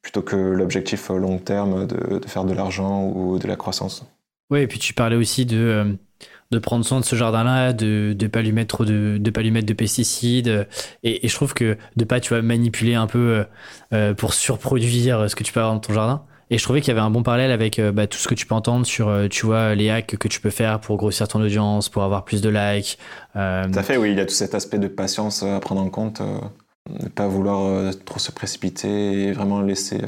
[0.00, 4.06] plutôt que l'objectif long terme de, de, faire de l'argent ou de la croissance.
[4.50, 5.92] Oui, et puis tu parlais aussi de euh,
[6.50, 9.42] de prendre soin de ce jardin-là, de ne pas lui mettre trop de, de pas
[9.42, 10.66] lui mettre de pesticides.
[11.02, 13.44] Et, je trouve que de pas tu vas manipuler un peu euh,
[13.92, 16.22] euh, pour surproduire ce que tu peux avoir dans ton jardin.
[16.48, 18.34] Et je trouvais qu'il y avait un bon parallèle avec euh, bah, tout ce que
[18.34, 21.40] tu peux entendre sur, tu vois, les hacks que tu peux faire pour grossir ton
[21.40, 22.98] audience, pour avoir plus de likes.
[23.34, 25.90] Tout à fait, oui, il y a tout cet aspect de patience à prendre en
[25.90, 26.22] compte,
[26.88, 30.00] ne pas vouloir trop se précipiter et vraiment laisser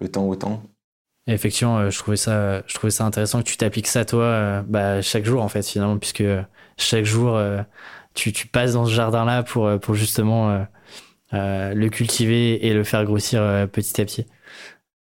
[0.00, 0.62] le temps au temps
[1.34, 2.62] effectivement, euh, je trouvais ça,
[3.04, 6.24] intéressant que tu t'appliques ça toi, euh, bah, chaque jour en fait finalement, puisque
[6.76, 7.62] chaque jour euh,
[8.14, 10.66] tu, passes dans ce jardin-là pour justement
[11.32, 13.40] le cultiver et le faire grossir
[13.72, 14.26] petit à petit.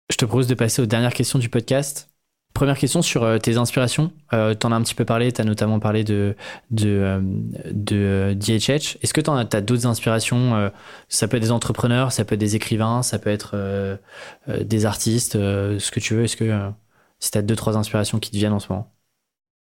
[0.10, 2.10] Je te propose de passer aux dernières questions du podcast.
[2.58, 4.12] Première question sur euh, tes inspirations.
[4.34, 6.36] Euh, tu en as un petit peu parlé, tu as notamment parlé de,
[6.72, 7.22] de, euh,
[7.70, 8.98] de DHH.
[9.04, 10.72] Est-ce que tu as d'autres inspirations
[11.08, 13.56] Ça peut être des entrepreneurs, ça peut être des écrivains, ça peut être
[14.48, 16.24] des artistes, ce que tu veux.
[16.24, 16.72] Est-ce que
[17.20, 18.92] si tu as deux, trois inspirations qui te viennent en ce moment?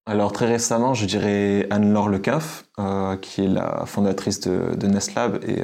[0.07, 2.65] Alors très récemment, je dirais Anne-Laure Lecaf,
[3.21, 5.61] qui est la fondatrice de, de Nestlab et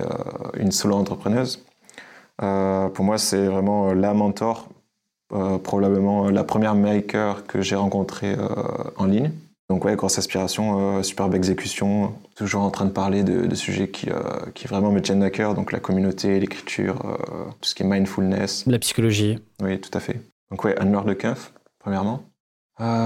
[0.60, 1.66] une solo entrepreneuse.
[2.38, 4.73] pour moi, c'est vraiment la mentor euh,
[5.64, 8.48] probablement la première maker que j'ai rencontrée euh,
[8.98, 9.32] en ligne.
[9.70, 14.10] Donc ouais, grosse aspiration, euh, superbe exécution, toujours en train de parler de, sujets qui,
[14.10, 14.22] euh,
[14.54, 17.86] qui vraiment me tiennent à cœur, donc la communauté, l'écriture, euh, tout ce qui est
[17.86, 18.66] mindfulness.
[18.68, 19.40] La psychologie.
[19.62, 20.22] Oui, tout à fait.
[20.52, 21.18] Donc ouais, Anne-Laure de
[21.80, 22.24] premièrement.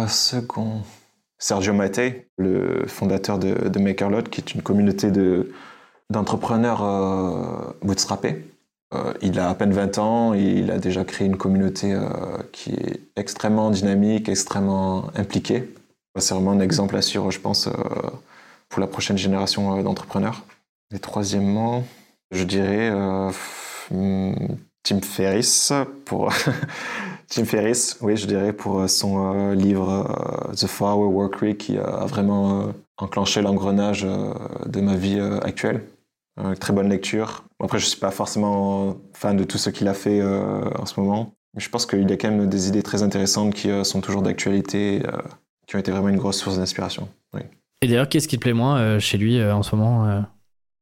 [0.08, 0.82] second,
[1.38, 5.54] Sergio Mattei, le fondateur de, de MakerLot, qui est une communauté de,
[6.10, 7.76] d'entrepreneurs
[8.92, 9.20] bootstrappés.
[9.22, 11.98] il a à peine 20 ans et il a déjà créé une communauté
[12.52, 15.68] qui est extrêmement dynamique, extrêmement impliquée.
[16.20, 17.72] C'est vraiment un exemple à suivre, je pense, euh,
[18.70, 20.44] pour la prochaine génération euh, d'entrepreneurs.
[20.94, 21.84] Et troisièmement,
[22.32, 23.32] je dirais euh,
[23.92, 24.34] hmm,
[24.84, 25.74] Tim Ferriss
[26.06, 26.32] pour
[27.30, 32.06] Tim Ferriss, oui, je dirais pour son livre The Four Hour Work Week qui a
[32.06, 35.84] vraiment enclenché l'engrenage de ma vie actuelle.
[36.60, 37.44] Très bonne lecture.
[37.60, 41.34] Après, je suis pas forcément fan de tout ce qu'il a fait en ce moment,
[41.54, 44.22] mais je pense qu'il y a quand même des idées très intéressantes qui sont toujours
[44.22, 45.02] d'actualité
[45.68, 47.10] qui ont été vraiment une grosse source d'inspiration.
[47.34, 47.42] Oui.
[47.82, 50.22] Et d'ailleurs, qu'est-ce qui te plaît moins euh, chez lui euh, en ce moment euh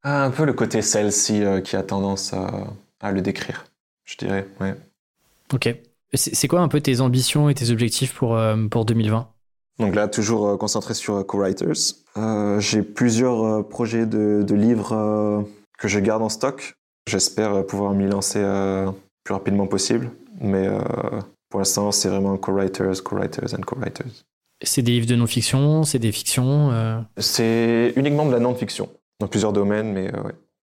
[0.03, 2.33] ah, Un peu le côté celle-ci qui a tendance
[3.01, 3.65] à, le décrire,
[4.05, 4.47] je dirais.
[4.61, 4.75] Ouais.
[5.53, 5.75] Ok.
[6.13, 8.39] C'est quoi un peu tes ambitions et tes objectifs pour,
[8.71, 9.27] pour 2020
[9.79, 11.95] donc là, toujours concentré sur co-writers.
[12.59, 15.45] J'ai plusieurs projets de, de livres
[15.77, 16.75] que je garde en stock.
[17.09, 18.43] J'espère pouvoir m'y lancer
[19.23, 20.11] plus rapidement possible.
[20.39, 20.67] Mais
[21.49, 24.25] pour l'instant, c'est vraiment co-writers, co-writers and co-writers.
[24.63, 26.99] C'est des livres de non-fiction, c'est des fictions euh?
[27.17, 30.31] C'est uniquement de la non-fiction, dans plusieurs domaines, mais euh, ouais.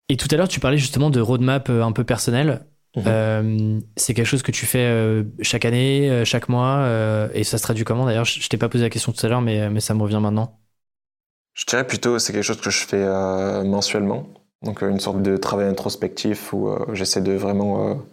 [0.10, 2.66] Et tout à l'heure, tu parlais justement de roadmap euh, un peu personnel.
[2.96, 3.82] Mhm.
[3.96, 6.86] c'est quelque chose que tu fais chaque année, chaque mois,
[7.34, 8.26] et ça se traduit comment d'ailleurs?
[8.26, 10.60] Je, t'ai pas posé la question tout à l'heure, mais, mais ça me revient maintenant.
[11.54, 13.06] Je dirais plutôt c'est quelque chose que je fais
[13.64, 14.28] mensuellement,
[14.62, 18.04] donc une sorte de travail introspectif où j'essaie de vraiment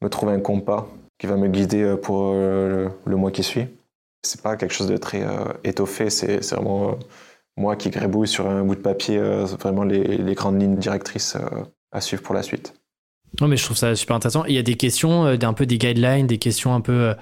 [0.00, 0.86] me trouver un compas
[1.18, 3.66] qui va me guider pour le mois qui suit.
[4.22, 6.94] C'est pas quelque chose de très euh, étoffé, c'est vraiment euh,
[7.56, 11.36] moi qui grébouille sur un bout de papier euh, vraiment les, grandes lignes directrices
[11.92, 12.74] à suivre pour la suite.
[13.40, 14.44] Non, mais je trouve ça super intéressant.
[14.44, 17.14] Il y a des questions, un peu des guidelines, des questions un peu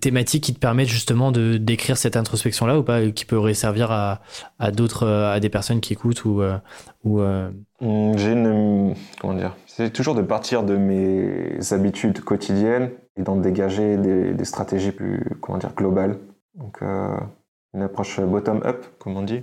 [0.00, 4.20] thématiques qui te permettent justement de d'écrire cette introspection-là ou pas, qui pourrait servir à,
[4.58, 6.42] à d'autres, à des personnes qui écoutent ou.
[7.04, 8.94] ou mmh, J'ai une.
[9.20, 14.92] Comment dire C'est toujours de partir de mes habitudes quotidiennes et d'en dégager des, stratégies
[14.92, 16.18] plus comment dire, globales.
[16.54, 17.16] Donc euh,
[17.74, 19.42] une approche bottom-up, comme on dit.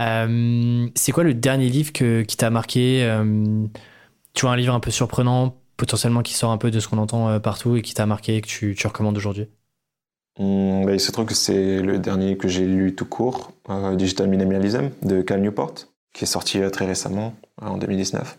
[0.00, 3.66] Euh, c'est quoi le dernier livre que, qui t'a marqué euh,
[4.34, 6.98] Tu vois un livre un peu surprenant, potentiellement qui sort un peu de ce qu'on
[6.98, 9.48] entend partout et qui t'a marqué et que tu, recommandes aujourd'hui?
[10.38, 13.52] Bah, Il se trouve que c'est le dernier que j'ai lu tout court,
[13.94, 15.74] Digital Minimalism de Cal Newport,
[16.14, 18.38] qui est sorti très récemment, en 2019.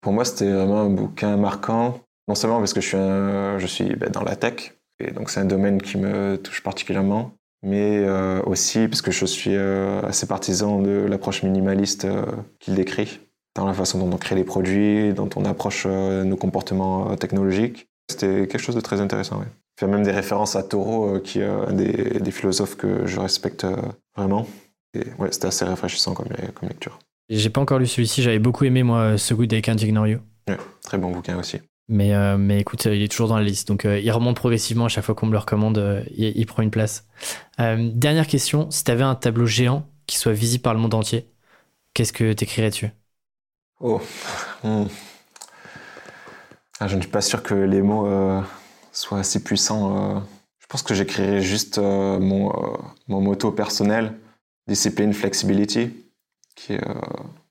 [0.00, 4.22] Pour moi, c'était vraiment un bouquin marquant non seulement parce que je suis, ben, dans
[4.22, 7.32] la tech, et donc c'est un domaine qui me touche particulièrement,
[7.62, 12.24] mais euh, aussi parce que je suis euh, assez partisan de l'approche minimaliste euh,
[12.60, 13.20] qu'il décrit,
[13.54, 17.88] dans la façon dont on crée les produits, dont on approche nos comportements technologiques.
[18.10, 19.40] C'était quelque chose de très intéressant.
[19.42, 23.20] Il fait même des références à Thoreau, qui est un des, des, philosophes que je
[23.20, 23.66] respecte
[24.16, 24.46] vraiment.
[24.94, 26.98] Et ouais, c'était assez rafraîchissant comme, comme lecture.
[27.30, 30.18] J'ai pas encore lu celui-ci, j'avais beaucoup aimé moi, ce Can't Ignore You.
[30.48, 31.60] Ouais, très bon bouquin aussi.
[31.88, 33.68] Mais, euh, mais écoute, il est toujours dans la liste.
[33.68, 35.78] Donc, euh, il remonte progressivement à chaque fois qu'on me le recommande.
[35.78, 37.06] Euh, il, prend une place.
[37.58, 38.70] dernière question.
[38.70, 41.28] Si tu avais un tableau géant qui soit visible par le monde entier,
[41.92, 42.90] qu'est-ce que tu écrirais dessus?
[43.80, 44.00] Oh.
[44.62, 44.84] Hmm.
[46.80, 48.08] Ah, je ne suis pas sûr que les mots
[48.92, 50.22] soient assez puissants.
[50.58, 52.52] je pense que j'écrirais juste mon,
[53.08, 54.18] mon motto personnel,
[54.66, 55.92] discipline, flexibility,
[56.56, 56.84] qui est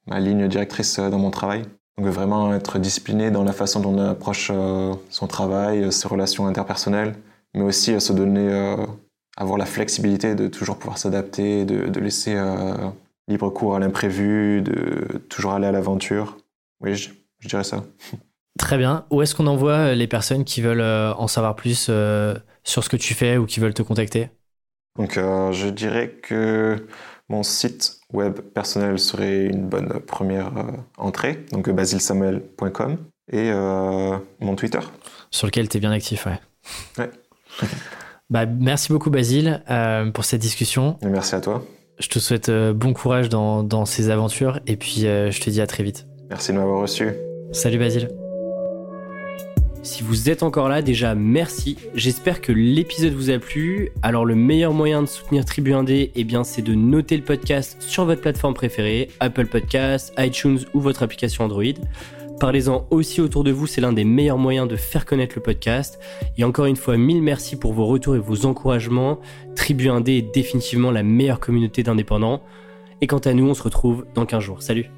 [0.07, 1.63] ma ligne directrice dans mon travail.
[1.97, 6.07] Donc vraiment être discipliné dans la façon dont on approche euh, son travail, euh, ses
[6.07, 7.15] relations interpersonnelles,
[7.53, 8.76] mais aussi euh, se donner,
[9.38, 12.36] avoir la flexibilité de toujours pouvoir s'adapter, de, laisser
[13.28, 16.38] libre cours à l'imprévu, de toujours aller à l'aventure.
[16.82, 17.09] Oui, je,
[17.45, 17.84] dirais ça.
[18.59, 19.05] Très bien.
[19.09, 21.89] Où est-ce qu'on envoie les personnes qui veulent en savoir plus
[22.63, 24.30] sur ce que tu fais ou qui veulent te contacter?
[24.97, 26.86] Donc je dirais que
[27.30, 32.97] mon site web personnel serait une bonne première euh, entrée, donc basilsamuel.com
[33.32, 34.80] et euh, mon Twitter.
[35.32, 36.39] Sur lequel tu es bien actif, ouais.
[36.97, 37.09] Ouais.
[38.30, 40.97] bah, merci beaucoup Basile euh, pour cette discussion.
[41.01, 41.63] Et merci à toi.
[41.99, 45.67] Je te souhaite bon courage dans, dans, ces aventures et puis je te dis à
[45.67, 46.07] très vite.
[46.29, 47.09] Merci de m'avoir reçu.
[47.51, 48.09] Salut Basile.
[49.83, 51.77] Si vous êtes encore là, déjà merci.
[51.93, 53.91] J'espère que l'épisode vous a plu.
[54.01, 57.75] Alors le meilleur moyen de soutenir Tribu Indé, eh bien c'est de noter le podcast
[57.81, 61.73] sur votre plateforme préférée, Apple Podcasts, iTunes ou votre application Android.
[62.39, 65.99] Parlez-en aussi autour de vous, c'est l'un des meilleurs moyens de faire connaître le podcast.
[66.38, 69.19] Et encore une fois, mille merci pour vos retours et vos encouragements.
[69.55, 72.41] Tribu Indé est définitivement la meilleure communauté d'indépendants.
[73.01, 74.61] Et quant à nous, on se retrouve dans 15 jours.
[74.61, 74.89] Salut